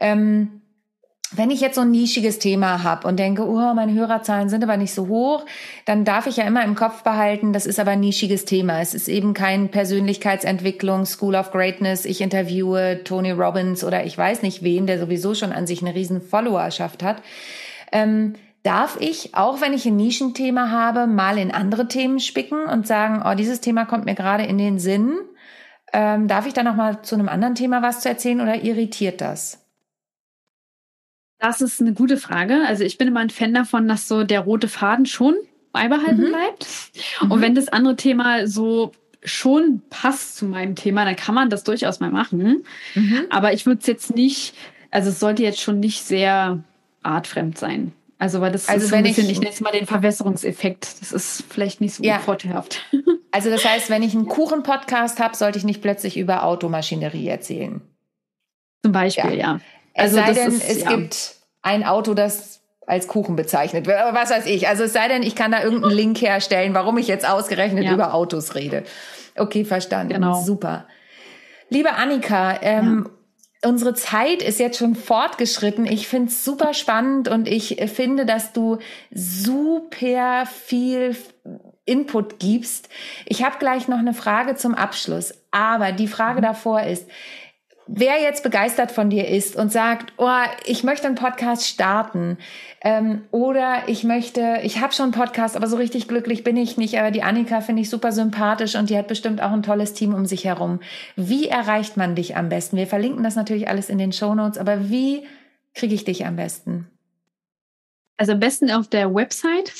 Ähm, 0.00 0.62
wenn 1.36 1.50
ich 1.50 1.60
jetzt 1.60 1.74
so 1.74 1.80
ein 1.80 1.90
nischiges 1.90 2.38
Thema 2.38 2.82
habe 2.82 3.06
und 3.08 3.18
denke, 3.18 3.46
oh, 3.46 3.74
meine 3.74 3.92
Hörerzahlen 3.92 4.48
sind 4.48 4.62
aber 4.62 4.76
nicht 4.76 4.94
so 4.94 5.08
hoch, 5.08 5.44
dann 5.84 6.04
darf 6.04 6.26
ich 6.26 6.36
ja 6.36 6.44
immer 6.44 6.64
im 6.64 6.74
Kopf 6.74 7.02
behalten, 7.02 7.52
das 7.52 7.66
ist 7.66 7.80
aber 7.80 7.92
ein 7.92 8.00
nischiges 8.00 8.44
Thema. 8.44 8.80
Es 8.80 8.94
ist 8.94 9.08
eben 9.08 9.34
kein 9.34 9.70
Persönlichkeitsentwicklung, 9.70 11.06
School 11.06 11.34
of 11.34 11.50
Greatness. 11.50 12.04
Ich 12.04 12.20
interviewe 12.20 13.00
Tony 13.04 13.30
Robbins 13.32 13.84
oder 13.84 14.04
ich 14.04 14.16
weiß 14.16 14.42
nicht 14.42 14.62
wen, 14.62 14.86
der 14.86 14.98
sowieso 14.98 15.34
schon 15.34 15.52
an 15.52 15.66
sich 15.66 15.82
eine 15.82 15.94
riesen 15.94 16.20
Followerschaft 16.20 17.02
hat. 17.02 17.22
Ähm, 17.92 18.34
darf 18.62 18.96
ich, 19.00 19.34
auch 19.34 19.60
wenn 19.60 19.72
ich 19.72 19.86
ein 19.86 19.96
Nischenthema 19.96 20.70
habe, 20.70 21.06
mal 21.06 21.38
in 21.38 21.50
andere 21.50 21.88
Themen 21.88 22.18
spicken 22.18 22.64
und 22.64 22.86
sagen, 22.86 23.22
oh, 23.24 23.34
dieses 23.34 23.60
Thema 23.60 23.84
kommt 23.84 24.04
mir 24.04 24.14
gerade 24.14 24.44
in 24.44 24.58
den 24.58 24.78
Sinn. 24.78 25.16
Ähm, 25.92 26.28
darf 26.28 26.46
ich 26.46 26.54
da 26.54 26.62
noch 26.62 26.74
mal 26.74 27.02
zu 27.02 27.14
einem 27.14 27.28
anderen 27.28 27.54
Thema 27.54 27.82
was 27.82 28.00
zu 28.00 28.08
erzählen 28.08 28.40
oder 28.40 28.62
irritiert 28.62 29.20
das? 29.20 29.63
Das 31.38 31.60
ist 31.60 31.80
eine 31.80 31.92
gute 31.92 32.16
Frage. 32.16 32.62
Also 32.66 32.84
ich 32.84 32.96
bin 32.98 33.08
immer 33.08 33.20
ein 33.20 33.30
Fan 33.30 33.52
davon, 33.54 33.86
dass 33.88 34.08
so 34.08 34.24
der 34.24 34.40
rote 34.40 34.68
Faden 34.68 35.06
schon 35.06 35.34
beibehalten 35.72 36.22
Mhm. 36.22 36.28
bleibt. 36.28 36.66
Mhm. 37.22 37.30
Und 37.32 37.40
wenn 37.42 37.54
das 37.54 37.68
andere 37.68 37.96
Thema 37.96 38.46
so 38.46 38.92
schon 39.24 39.82
passt 39.90 40.36
zu 40.36 40.44
meinem 40.46 40.74
Thema, 40.76 41.04
dann 41.04 41.16
kann 41.16 41.34
man 41.34 41.50
das 41.50 41.64
durchaus 41.64 42.00
mal 42.00 42.10
machen. 42.10 42.64
Mhm. 42.94 43.22
Aber 43.30 43.52
ich 43.52 43.66
würde 43.66 43.80
es 43.80 43.86
jetzt 43.86 44.14
nicht, 44.14 44.54
also 44.90 45.08
es 45.10 45.18
sollte 45.20 45.42
jetzt 45.42 45.60
schon 45.60 45.80
nicht 45.80 46.02
sehr 46.04 46.62
artfremd 47.02 47.58
sein. 47.58 47.92
Also 48.18 48.40
weil 48.40 48.52
das 48.52 48.68
Also 48.68 48.84
ist 48.84 48.90
so 48.90 48.96
ein 48.96 49.04
wenn 49.04 49.10
ich- 49.10 49.16
bisschen, 49.16 49.30
ich, 49.30 49.40
nenne 49.40 49.50
es 49.50 49.60
mal 49.60 49.72
den 49.72 49.86
Verwässerungseffekt. 49.86 51.00
Das 51.00 51.12
ist 51.12 51.44
vielleicht 51.50 51.80
nicht 51.80 51.94
so 51.94 52.02
Ja. 52.04 52.18
vorteilhaft. 52.20 52.80
Also 53.36 53.50
das 53.50 53.64
heißt, 53.64 53.90
wenn 53.90 54.04
ich 54.04 54.14
einen 54.14 54.28
Kuchen-Podcast 54.28 55.18
habe, 55.18 55.34
sollte 55.34 55.58
ich 55.58 55.64
nicht 55.64 55.82
plötzlich 55.82 56.16
über 56.16 56.44
Automaschinerie 56.44 57.26
erzählen. 57.26 57.80
Zum 58.84 58.92
Beispiel, 58.92 59.34
ja. 59.36 59.56
Es 59.56 59.62
Also 59.94 60.16
sei 60.16 60.26
das 60.26 60.36
denn, 60.36 60.48
ist, 60.48 60.68
es 60.68 60.80
ja. 60.82 60.88
gibt 60.90 61.34
ein 61.62 61.84
Auto, 61.84 62.14
das 62.14 62.60
als 62.86 63.08
Kuchen 63.08 63.36
bezeichnet 63.36 63.86
wird. 63.86 63.98
Aber 63.98 64.18
was 64.18 64.30
weiß 64.30 64.46
ich. 64.46 64.68
Also 64.68 64.84
es 64.84 64.92
sei 64.92 65.08
denn, 65.08 65.22
ich 65.22 65.34
kann 65.34 65.52
da 65.52 65.62
irgendeinen 65.62 65.94
Link 65.94 66.20
herstellen, 66.20 66.74
warum 66.74 66.98
ich 66.98 67.08
jetzt 67.08 67.26
ausgerechnet 67.26 67.84
Ja. 67.84 67.94
über 67.94 68.14
Autos 68.14 68.54
rede. 68.54 68.84
Okay, 69.36 69.64
verstanden. 69.64 70.12
Genau. 70.14 70.42
Super. 70.42 70.86
Liebe 71.70 71.94
Annika, 71.94 72.58
ähm, 72.60 73.08
unsere 73.64 73.94
Zeit 73.94 74.42
ist 74.42 74.60
jetzt 74.60 74.78
schon 74.78 74.94
fortgeschritten. 74.94 75.86
Ich 75.86 76.06
finde 76.06 76.28
es 76.28 76.44
super 76.44 76.74
spannend 76.74 77.28
und 77.28 77.48
ich 77.48 77.76
finde, 77.92 78.26
dass 78.26 78.52
du 78.52 78.78
super 79.10 80.44
viel 80.46 81.16
Input 81.86 82.38
gibst. 82.38 82.88
Ich 83.26 83.42
habe 83.42 83.58
gleich 83.58 83.88
noch 83.88 83.98
eine 83.98 84.14
Frage 84.14 84.54
zum 84.56 84.74
Abschluss, 84.74 85.34
aber 85.50 85.92
die 85.92 86.08
Frage 86.08 86.40
davor 86.40 86.82
ist, 86.82 87.08
wer 87.86 88.20
jetzt 88.20 88.42
begeistert 88.42 88.90
von 88.92 89.10
dir 89.10 89.28
ist 89.28 89.56
und 89.56 89.70
sagt, 89.70 90.12
oh, 90.16 90.28
ich 90.64 90.84
möchte 90.84 91.06
einen 91.06 91.16
Podcast 91.16 91.66
starten 91.66 92.38
ähm, 92.82 93.22
oder 93.30 93.82
ich 93.88 94.04
möchte, 94.04 94.60
ich 94.62 94.80
habe 94.80 94.92
schon 94.92 95.04
einen 95.04 95.12
Podcast, 95.12 95.56
aber 95.56 95.66
so 95.66 95.76
richtig 95.76 96.08
glücklich 96.08 96.44
bin 96.44 96.56
ich 96.56 96.76
nicht, 96.76 96.98
aber 96.98 97.10
die 97.10 97.22
Annika 97.22 97.60
finde 97.60 97.82
ich 97.82 97.90
super 97.90 98.12
sympathisch 98.12 98.74
und 98.74 98.90
die 98.90 98.96
hat 98.96 99.08
bestimmt 99.08 99.42
auch 99.42 99.52
ein 99.52 99.62
tolles 99.62 99.92
Team 99.92 100.14
um 100.14 100.24
sich 100.26 100.44
herum. 100.44 100.80
Wie 101.16 101.48
erreicht 101.48 101.96
man 101.96 102.14
dich 102.14 102.36
am 102.36 102.48
besten? 102.48 102.76
Wir 102.76 102.86
verlinken 102.86 103.22
das 103.22 103.36
natürlich 103.36 103.68
alles 103.68 103.88
in 103.90 103.98
den 103.98 104.12
Show 104.12 104.34
Notes, 104.34 104.58
aber 104.58 104.88
wie 104.88 105.26
kriege 105.74 105.94
ich 105.94 106.04
dich 106.04 106.24
am 106.26 106.36
besten? 106.36 106.86
Also 108.16 108.32
am 108.32 108.40
besten 108.40 108.70
auf 108.70 108.88
der 108.88 109.14
Website, 109.14 109.72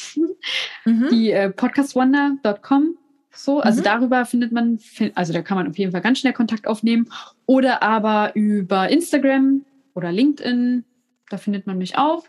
Mhm. 0.84 1.08
die 1.10 1.30
äh, 1.30 1.50
podcastwonder.com. 1.50 2.96
So, 3.35 3.61
also 3.61 3.81
Mhm. 3.81 3.85
darüber 3.85 4.25
findet 4.25 4.53
man, 4.53 4.79
also 5.14 5.33
da 5.33 5.42
kann 5.42 5.57
man 5.59 5.68
auf 5.68 5.77
jeden 5.79 5.92
Fall 5.92 6.01
ganz 6.01 6.18
schnell 6.20 6.33
Kontakt 6.33 6.66
aufnehmen. 6.66 7.09
Oder 7.47 7.83
aber 7.83 8.31
über 8.35 8.88
Instagram 8.88 9.64
oder 9.94 10.12
LinkedIn, 10.12 10.85
da 11.31 11.37
findet 11.37 11.66
man 11.66 11.79
mich 11.79 11.99
auch. 11.99 12.25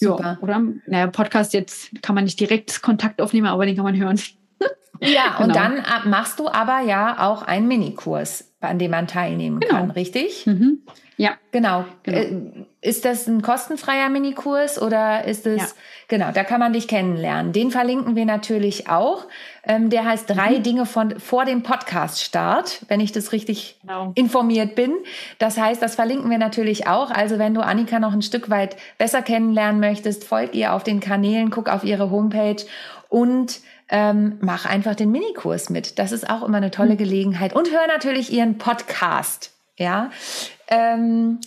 Ja, 0.00 0.38
oder, 0.40 0.60
naja, 0.86 1.06
Podcast 1.08 1.52
jetzt 1.54 1.90
kann 2.02 2.14
man 2.14 2.24
nicht 2.24 2.38
direkt 2.40 2.82
Kontakt 2.82 3.20
aufnehmen, 3.20 3.46
aber 3.46 3.64
den 3.66 3.76
kann 3.76 3.84
man 3.84 3.96
hören. 3.96 4.18
Ja, 5.00 5.36
und 5.38 5.48
Genau. 5.48 5.54
dann 5.54 5.76
äh, 5.78 6.08
machst 6.08 6.38
du 6.38 6.48
aber 6.48 6.80
ja 6.80 7.18
auch 7.28 7.42
einen 7.42 7.66
Minikurs, 7.66 8.54
an 8.60 8.78
dem 8.78 8.92
man 8.92 9.08
teilnehmen 9.08 9.58
Genau. 9.58 9.74
kann, 9.74 9.90
richtig? 9.90 10.46
Mhm. 10.46 10.82
Ja, 11.16 11.32
Genau. 11.52 11.84
Genau. 12.02 12.18
Äh, 12.18 12.64
Ist 12.80 13.04
das 13.04 13.26
ein 13.28 13.40
kostenfreier 13.40 14.08
Minikurs 14.10 14.82
oder 14.82 15.24
ist 15.24 15.46
es, 15.46 15.60
Ja. 15.62 15.68
genau, 16.08 16.32
da 16.32 16.42
kann 16.44 16.58
man 16.60 16.72
dich 16.74 16.86
kennenlernen. 16.88 17.52
Den 17.52 17.70
verlinken 17.70 18.14
wir 18.16 18.24
natürlich 18.26 18.88
auch. 18.90 19.24
Ähm, 19.64 19.88
der 19.88 20.04
heißt 20.04 20.28
drei 20.28 20.58
Mhm. 20.58 20.62
Dinge 20.64 20.86
von, 20.86 21.18
vor 21.20 21.44
dem 21.46 21.62
Podcast-Start, 21.62 22.82
wenn 22.88 23.00
ich 23.00 23.12
das 23.12 23.32
richtig 23.32 23.78
genau. 23.80 24.12
informiert 24.16 24.74
bin. 24.74 24.92
Das 25.38 25.56
heißt, 25.58 25.80
das 25.80 25.94
verlinken 25.94 26.28
wir 26.30 26.38
natürlich 26.38 26.86
auch. 26.88 27.10
Also 27.10 27.38
wenn 27.38 27.54
du 27.54 27.62
Annika 27.62 28.00
noch 28.00 28.12
ein 28.12 28.20
Stück 28.22 28.50
weit 28.50 28.76
besser 28.98 29.22
kennenlernen 29.22 29.80
möchtest, 29.80 30.24
folg 30.24 30.54
ihr 30.54 30.74
auf 30.74 30.84
den 30.84 31.00
Kanälen, 31.00 31.50
guck 31.50 31.68
auf 31.68 31.84
ihre 31.84 32.10
Homepage 32.10 32.56
und 33.08 33.60
ähm, 33.88 34.38
mach 34.40 34.66
einfach 34.66 34.94
den 34.94 35.10
Minikurs 35.10 35.70
mit. 35.70 35.98
Das 35.98 36.10
ist 36.12 36.28
auch 36.28 36.42
immer 36.42 36.56
eine 36.58 36.70
tolle 36.70 36.96
Gelegenheit. 36.96 37.54
Und 37.54 37.70
hör 37.70 37.86
natürlich 37.86 38.32
ihren 38.32 38.58
Podcast. 38.58 39.52
Ja. 39.76 40.10
Ähm, 40.68 41.40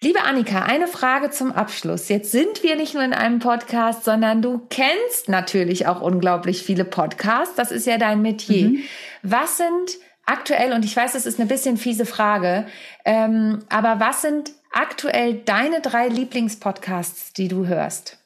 Liebe 0.00 0.22
Annika, 0.22 0.62
eine 0.62 0.86
Frage 0.86 1.30
zum 1.30 1.50
Abschluss. 1.50 2.08
Jetzt 2.08 2.30
sind 2.30 2.62
wir 2.62 2.76
nicht 2.76 2.94
nur 2.94 3.02
in 3.02 3.12
einem 3.12 3.40
Podcast, 3.40 4.04
sondern 4.04 4.42
du 4.42 4.64
kennst 4.70 5.28
natürlich 5.28 5.88
auch 5.88 6.00
unglaublich 6.00 6.62
viele 6.62 6.84
Podcasts. 6.84 7.56
Das 7.56 7.72
ist 7.72 7.84
ja 7.84 7.98
dein 7.98 8.22
Metier. 8.22 8.68
Mhm. 8.68 8.82
Was 9.24 9.56
sind 9.56 9.98
aktuell, 10.24 10.72
und 10.72 10.84
ich 10.84 10.96
weiß, 10.96 11.14
das 11.14 11.26
ist 11.26 11.40
eine 11.40 11.48
bisschen 11.48 11.76
fiese 11.76 12.06
Frage, 12.06 12.68
ähm, 13.04 13.64
aber 13.70 13.98
was 13.98 14.22
sind 14.22 14.52
aktuell 14.70 15.34
deine 15.34 15.80
drei 15.80 16.06
Lieblingspodcasts, 16.06 17.32
die 17.32 17.48
du 17.48 17.66
hörst? 17.66 18.18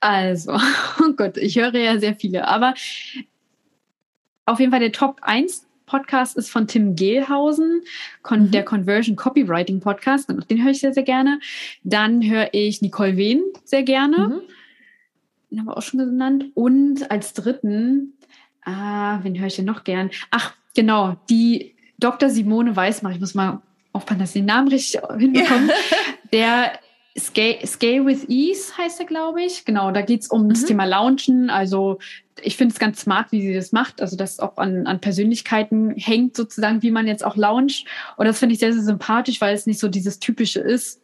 Also, 0.00 0.58
oh 1.02 1.12
Gott, 1.18 1.36
ich 1.36 1.56
höre 1.58 1.74
ja 1.74 1.98
sehr 1.98 2.14
viele, 2.14 2.48
aber 2.48 2.72
auf 4.46 4.58
jeden 4.58 4.70
Fall 4.70 4.80
der 4.80 4.92
Top 4.92 5.18
1 5.20 5.67
Podcast 5.88 6.36
ist 6.36 6.50
von 6.50 6.66
Tim 6.66 6.94
Gehlhausen, 6.94 7.82
Mhm. 8.30 8.50
der 8.50 8.64
Conversion 8.64 9.16
Copywriting 9.16 9.80
Podcast. 9.80 10.28
Den 10.28 10.62
höre 10.62 10.70
ich 10.70 10.80
sehr, 10.80 10.92
sehr 10.92 11.02
gerne. 11.02 11.40
Dann 11.82 12.22
höre 12.22 12.50
ich 12.52 12.82
Nicole 12.82 13.16
Wehn 13.16 13.42
sehr 13.64 13.82
gerne. 13.82 14.28
Mhm. 14.28 14.40
Den 15.50 15.58
haben 15.60 15.66
wir 15.66 15.76
auch 15.76 15.82
schon 15.82 15.98
genannt. 15.98 16.46
Und 16.54 17.10
als 17.10 17.32
dritten, 17.32 18.14
ah, 18.64 19.18
wen 19.22 19.38
höre 19.38 19.46
ich 19.46 19.56
denn 19.56 19.64
noch 19.64 19.84
gern? 19.84 20.10
Ach, 20.30 20.54
genau, 20.74 21.16
die 21.30 21.74
Dr. 21.98 22.28
Simone 22.28 22.76
Weißmach. 22.76 23.12
Ich 23.12 23.20
muss 23.20 23.34
mal 23.34 23.62
aufpassen, 23.92 24.20
dass 24.20 24.30
ich 24.30 24.42
den 24.42 24.46
Namen 24.46 24.68
richtig 24.68 25.00
hinbekomme. 25.18 25.70
Der 26.32 26.72
Scale, 27.18 27.66
Scale 27.66 28.06
with 28.06 28.28
Ease 28.28 28.76
heißt 28.76 29.00
er, 29.00 29.06
glaube 29.06 29.42
ich. 29.42 29.64
Genau, 29.64 29.90
da 29.90 30.02
geht 30.02 30.20
es 30.20 30.28
um 30.28 30.44
mhm. 30.44 30.48
das 30.50 30.64
Thema 30.64 30.84
Launchen. 30.84 31.50
Also 31.50 31.98
ich 32.42 32.56
finde 32.56 32.72
es 32.72 32.78
ganz 32.78 33.00
smart, 33.00 33.32
wie 33.32 33.40
sie 33.40 33.54
das 33.54 33.72
macht. 33.72 34.00
Also 34.00 34.16
das 34.16 34.40
auch 34.40 34.56
an, 34.56 34.86
an 34.86 35.00
Persönlichkeiten 35.00 35.94
hängt 35.96 36.36
sozusagen, 36.36 36.82
wie 36.82 36.90
man 36.90 37.06
jetzt 37.06 37.24
auch 37.24 37.36
launcht. 37.36 37.86
Und 38.16 38.26
das 38.26 38.38
finde 38.38 38.54
ich 38.54 38.60
sehr, 38.60 38.72
sehr 38.72 38.82
sympathisch, 38.82 39.40
weil 39.40 39.54
es 39.54 39.66
nicht 39.66 39.80
so 39.80 39.88
dieses 39.88 40.18
typische 40.18 40.60
ist, 40.60 41.00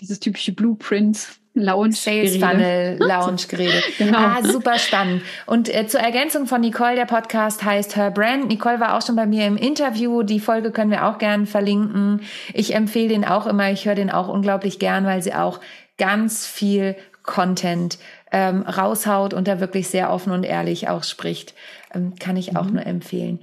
dieses 0.00 0.20
typische 0.20 0.52
Blueprint. 0.52 1.18
Lounge 1.56 1.92
Sales 1.92 2.36
Funnel 2.36 2.96
Lounge 2.98 3.42
Gerede. 3.48 3.80
genau. 3.98 4.18
Ah, 4.18 4.42
super 4.42 4.76
spannend. 4.76 5.22
Und 5.46 5.72
äh, 5.72 5.86
zur 5.86 6.00
Ergänzung 6.00 6.46
von 6.46 6.60
Nicole, 6.60 6.96
der 6.96 7.04
Podcast 7.04 7.62
heißt 7.62 7.94
Her 7.94 8.10
Brand. 8.10 8.48
Nicole 8.48 8.80
war 8.80 8.96
auch 8.96 9.06
schon 9.06 9.14
bei 9.14 9.26
mir 9.26 9.46
im 9.46 9.56
Interview. 9.56 10.24
Die 10.24 10.40
Folge 10.40 10.72
können 10.72 10.90
wir 10.90 11.06
auch 11.06 11.18
gern 11.18 11.46
verlinken. 11.46 12.22
Ich 12.54 12.74
empfehle 12.74 13.08
den 13.08 13.24
auch 13.24 13.46
immer. 13.46 13.70
Ich 13.70 13.86
höre 13.86 13.94
den 13.94 14.10
auch 14.10 14.26
unglaublich 14.26 14.80
gern, 14.80 15.04
weil 15.04 15.22
sie 15.22 15.32
auch 15.32 15.60
ganz 15.96 16.44
viel 16.44 16.96
Content 17.22 17.98
ähm, 18.34 18.62
raushaut 18.62 19.32
und 19.32 19.46
da 19.46 19.60
wirklich 19.60 19.88
sehr 19.88 20.10
offen 20.10 20.32
und 20.32 20.42
ehrlich 20.42 20.88
auch 20.88 21.04
spricht. 21.04 21.54
Ähm, 21.94 22.14
kann 22.18 22.36
ich 22.36 22.56
auch 22.56 22.64
mhm. 22.64 22.72
nur 22.74 22.86
empfehlen. 22.86 23.38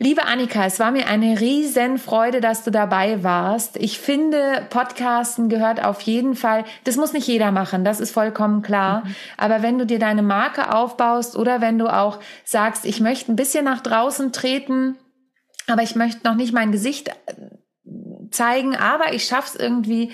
Liebe 0.00 0.26
Annika, 0.26 0.66
es 0.66 0.78
war 0.78 0.92
mir 0.92 1.08
eine 1.08 1.40
riesen 1.40 1.96
Freude, 1.98 2.40
dass 2.40 2.62
du 2.62 2.70
dabei 2.70 3.24
warst. 3.24 3.78
Ich 3.78 3.98
finde, 3.98 4.66
Podcasten 4.68 5.48
gehört 5.48 5.82
auf 5.82 6.02
jeden 6.02 6.36
Fall, 6.36 6.64
das 6.84 6.96
muss 6.96 7.14
nicht 7.14 7.26
jeder 7.26 7.50
machen, 7.50 7.84
das 7.84 8.00
ist 8.00 8.12
vollkommen 8.12 8.60
klar. 8.60 9.04
Mhm. 9.04 9.14
Aber 9.38 9.62
wenn 9.62 9.78
du 9.78 9.86
dir 9.86 9.98
deine 9.98 10.22
Marke 10.22 10.74
aufbaust 10.74 11.34
oder 11.34 11.62
wenn 11.62 11.78
du 11.78 11.88
auch 11.88 12.20
sagst, 12.44 12.84
ich 12.84 13.00
möchte 13.00 13.32
ein 13.32 13.36
bisschen 13.36 13.64
nach 13.64 13.80
draußen 13.80 14.30
treten, 14.30 14.96
aber 15.66 15.82
ich 15.82 15.96
möchte 15.96 16.28
noch 16.28 16.36
nicht 16.36 16.52
mein 16.52 16.70
Gesicht 16.70 17.10
zeigen, 18.30 18.76
aber 18.76 19.14
ich 19.14 19.24
schaff's 19.24 19.56
irgendwie, 19.56 20.12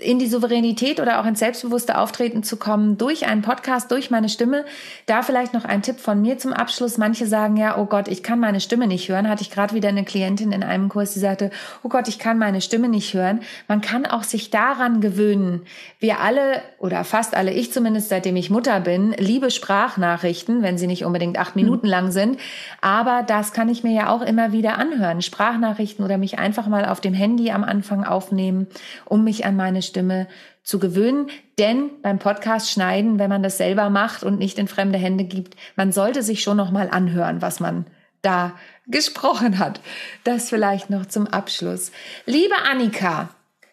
in 0.00 0.18
die 0.18 0.26
Souveränität 0.26 1.00
oder 1.00 1.20
auch 1.20 1.26
ins 1.26 1.40
selbstbewusste 1.40 1.98
Auftreten 1.98 2.42
zu 2.42 2.56
kommen 2.56 2.96
durch 2.96 3.26
einen 3.26 3.42
Podcast, 3.42 3.90
durch 3.90 4.10
meine 4.10 4.28
Stimme. 4.28 4.64
Da 5.06 5.22
vielleicht 5.22 5.52
noch 5.52 5.64
ein 5.64 5.82
Tipp 5.82 6.00
von 6.00 6.20
mir 6.20 6.38
zum 6.38 6.52
Abschluss. 6.52 6.96
Manche 6.96 7.26
sagen 7.26 7.56
ja, 7.56 7.76
oh 7.76 7.84
Gott, 7.84 8.08
ich 8.08 8.22
kann 8.22 8.40
meine 8.40 8.60
Stimme 8.60 8.86
nicht 8.86 9.08
hören. 9.08 9.28
Hatte 9.28 9.42
ich 9.42 9.50
gerade 9.50 9.74
wieder 9.74 9.90
eine 9.90 10.04
Klientin 10.04 10.52
in 10.52 10.62
einem 10.62 10.88
Kurs, 10.88 11.12
die 11.12 11.18
sagte, 11.18 11.50
oh 11.82 11.88
Gott, 11.88 12.08
ich 12.08 12.18
kann 12.18 12.38
meine 12.38 12.60
Stimme 12.62 12.88
nicht 12.88 13.12
hören. 13.12 13.40
Man 13.68 13.82
kann 13.82 14.06
auch 14.06 14.22
sich 14.22 14.50
daran 14.50 15.00
gewöhnen. 15.00 15.62
Wir 15.98 16.20
alle 16.20 16.62
oder 16.78 17.04
fast 17.04 17.36
alle, 17.36 17.52
ich 17.52 17.72
zumindest 17.72 18.08
seitdem 18.08 18.36
ich 18.36 18.50
Mutter 18.50 18.80
bin, 18.80 19.12
liebe 19.18 19.50
Sprachnachrichten, 19.50 20.62
wenn 20.62 20.78
sie 20.78 20.86
nicht 20.86 21.04
unbedingt 21.04 21.38
acht 21.38 21.54
Minuten 21.54 21.86
lang 21.86 22.10
sind. 22.10 22.38
Aber 22.80 23.22
das 23.26 23.52
kann 23.52 23.68
ich 23.68 23.84
mir 23.84 23.92
ja 23.92 24.08
auch 24.08 24.22
immer 24.22 24.52
wieder 24.52 24.78
anhören. 24.78 25.20
Sprachnachrichten 25.20 26.04
oder 26.04 26.16
mich 26.16 26.38
einfach 26.38 26.66
mal 26.66 26.86
auf 26.86 27.00
dem 27.00 27.14
Handy 27.14 27.50
am 27.50 27.62
Anfang 27.62 28.04
aufnehmen, 28.04 28.68
um 29.04 29.24
mich 29.24 29.44
an 29.44 29.54
meine 29.56 29.81
Stimme 29.82 30.28
zu 30.62 30.78
gewöhnen. 30.78 31.30
Denn 31.58 31.90
beim 32.02 32.18
Podcast 32.18 32.70
schneiden, 32.70 33.18
wenn 33.18 33.28
man 33.28 33.42
das 33.42 33.58
selber 33.58 33.90
macht 33.90 34.22
und 34.22 34.38
nicht 34.38 34.58
in 34.58 34.68
fremde 34.68 34.98
Hände 34.98 35.24
gibt, 35.24 35.56
man 35.76 35.92
sollte 35.92 36.22
sich 36.22 36.42
schon 36.42 36.56
noch 36.56 36.70
mal 36.70 36.88
anhören, 36.90 37.42
was 37.42 37.60
man 37.60 37.86
da 38.22 38.52
gesprochen 38.86 39.58
hat. 39.58 39.80
Das 40.24 40.48
vielleicht 40.48 40.90
noch 40.90 41.06
zum 41.06 41.26
Abschluss. 41.26 41.92
Liebe 42.24 42.54
Annika, 42.70 43.28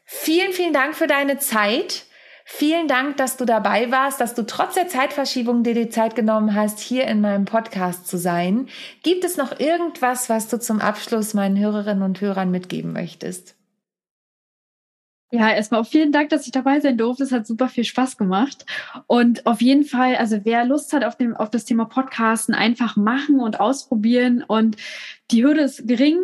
vielen, 0.06 0.52
vielen 0.52 0.74
Dank 0.74 0.96
für 0.96 1.08
deine 1.08 1.38
Zeit. 1.38 2.06
Vielen 2.52 2.88
Dank, 2.88 3.18
dass 3.18 3.38
du 3.38 3.46
dabei 3.46 3.92
warst, 3.92 4.20
dass 4.20 4.34
du 4.34 4.44
trotz 4.44 4.74
der 4.74 4.88
Zeitverschiebung 4.88 5.62
dir 5.62 5.76
die 5.76 5.90
Zeit 5.90 6.16
genommen 6.16 6.56
hast, 6.56 6.80
hier 6.80 7.06
in 7.06 7.22
meinem 7.22 7.46
Podcast 7.46 8.08
zu 8.08 8.18
sein. 8.18 8.68
Gibt 9.04 9.24
es 9.24 9.38
noch 9.38 9.60
irgendwas, 9.60 10.30
was 10.30 10.48
du 10.48 10.60
zum 10.60 10.82
Abschluss 10.82 11.36
meinen 11.36 11.60
Hörerinnen 11.60 12.02
und 12.02 12.22
Hörern 12.22 12.50
mitgeben 12.50 12.92
möchtest? 12.92 13.59
Ja, 15.32 15.52
erstmal 15.52 15.82
auch 15.82 15.88
vielen 15.88 16.12
Dank, 16.12 16.30
dass 16.30 16.48
ich 16.48 16.52
dabei 16.52 16.80
sein 16.80 16.98
durfte. 16.98 17.24
Es 17.24 17.32
hat 17.32 17.46
super 17.46 17.70
viel 17.70 17.84
Spaß 17.84 18.18
gemacht. 18.18 18.66
Und 19.06 19.46
auf 19.46 19.62
jeden 19.62 19.84
Fall, 19.84 20.16
also 20.16 20.40
wer 20.44 20.66
Lust 20.66 20.92
hat 20.92 21.04
auf, 21.04 21.18
dem, 21.18 21.36
auf 21.36 21.52
das 21.52 21.66
Thema 21.66 21.86
Podcasten, 21.86 22.56
einfach 22.56 22.96
machen 22.96 23.40
und 23.40 23.60
ausprobieren. 23.60 24.44
Und 24.48 24.78
die 25.30 25.44
Hürde 25.44 25.62
ist 25.62 25.88
gering. 25.88 26.18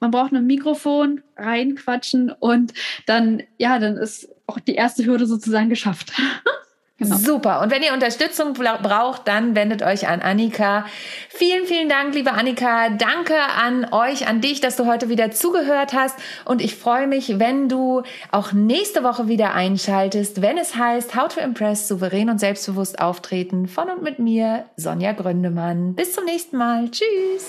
Man 0.00 0.10
braucht 0.10 0.32
nur 0.32 0.40
ein 0.40 0.46
Mikrofon, 0.48 1.22
reinquatschen 1.36 2.32
und 2.32 2.72
dann, 3.06 3.44
ja, 3.58 3.78
dann 3.78 3.96
ist 3.96 4.28
auch 4.48 4.58
die 4.58 4.74
erste 4.74 5.04
Hürde 5.04 5.26
sozusagen 5.26 5.68
geschafft. 5.68 6.12
Genau. 7.02 7.16
Super. 7.16 7.60
Und 7.60 7.70
wenn 7.70 7.82
ihr 7.82 7.92
Unterstützung 7.92 8.52
braucht, 8.54 9.26
dann 9.28 9.54
wendet 9.54 9.82
euch 9.82 10.08
an 10.08 10.20
Annika. 10.20 10.86
Vielen, 11.28 11.66
vielen 11.66 11.88
Dank, 11.88 12.14
liebe 12.14 12.32
Annika. 12.32 12.88
Danke 12.90 13.34
an 13.36 13.86
euch, 13.92 14.26
an 14.26 14.40
dich, 14.40 14.60
dass 14.60 14.76
du 14.76 14.86
heute 14.86 15.08
wieder 15.08 15.30
zugehört 15.30 15.92
hast. 15.92 16.18
Und 16.44 16.62
ich 16.62 16.76
freue 16.76 17.06
mich, 17.06 17.38
wenn 17.38 17.68
du 17.68 18.02
auch 18.30 18.52
nächste 18.52 19.02
Woche 19.02 19.28
wieder 19.28 19.54
einschaltest, 19.54 20.42
wenn 20.42 20.58
es 20.58 20.76
heißt 20.76 21.16
How 21.16 21.28
to 21.28 21.40
Impress, 21.40 21.88
souverän 21.88 22.30
und 22.30 22.38
selbstbewusst 22.38 23.00
auftreten 23.00 23.66
von 23.66 23.88
und 23.88 24.02
mit 24.02 24.18
mir, 24.18 24.66
Sonja 24.76 25.12
Gründemann. 25.12 25.94
Bis 25.94 26.14
zum 26.14 26.24
nächsten 26.24 26.56
Mal. 26.56 26.90
Tschüss. 26.90 27.48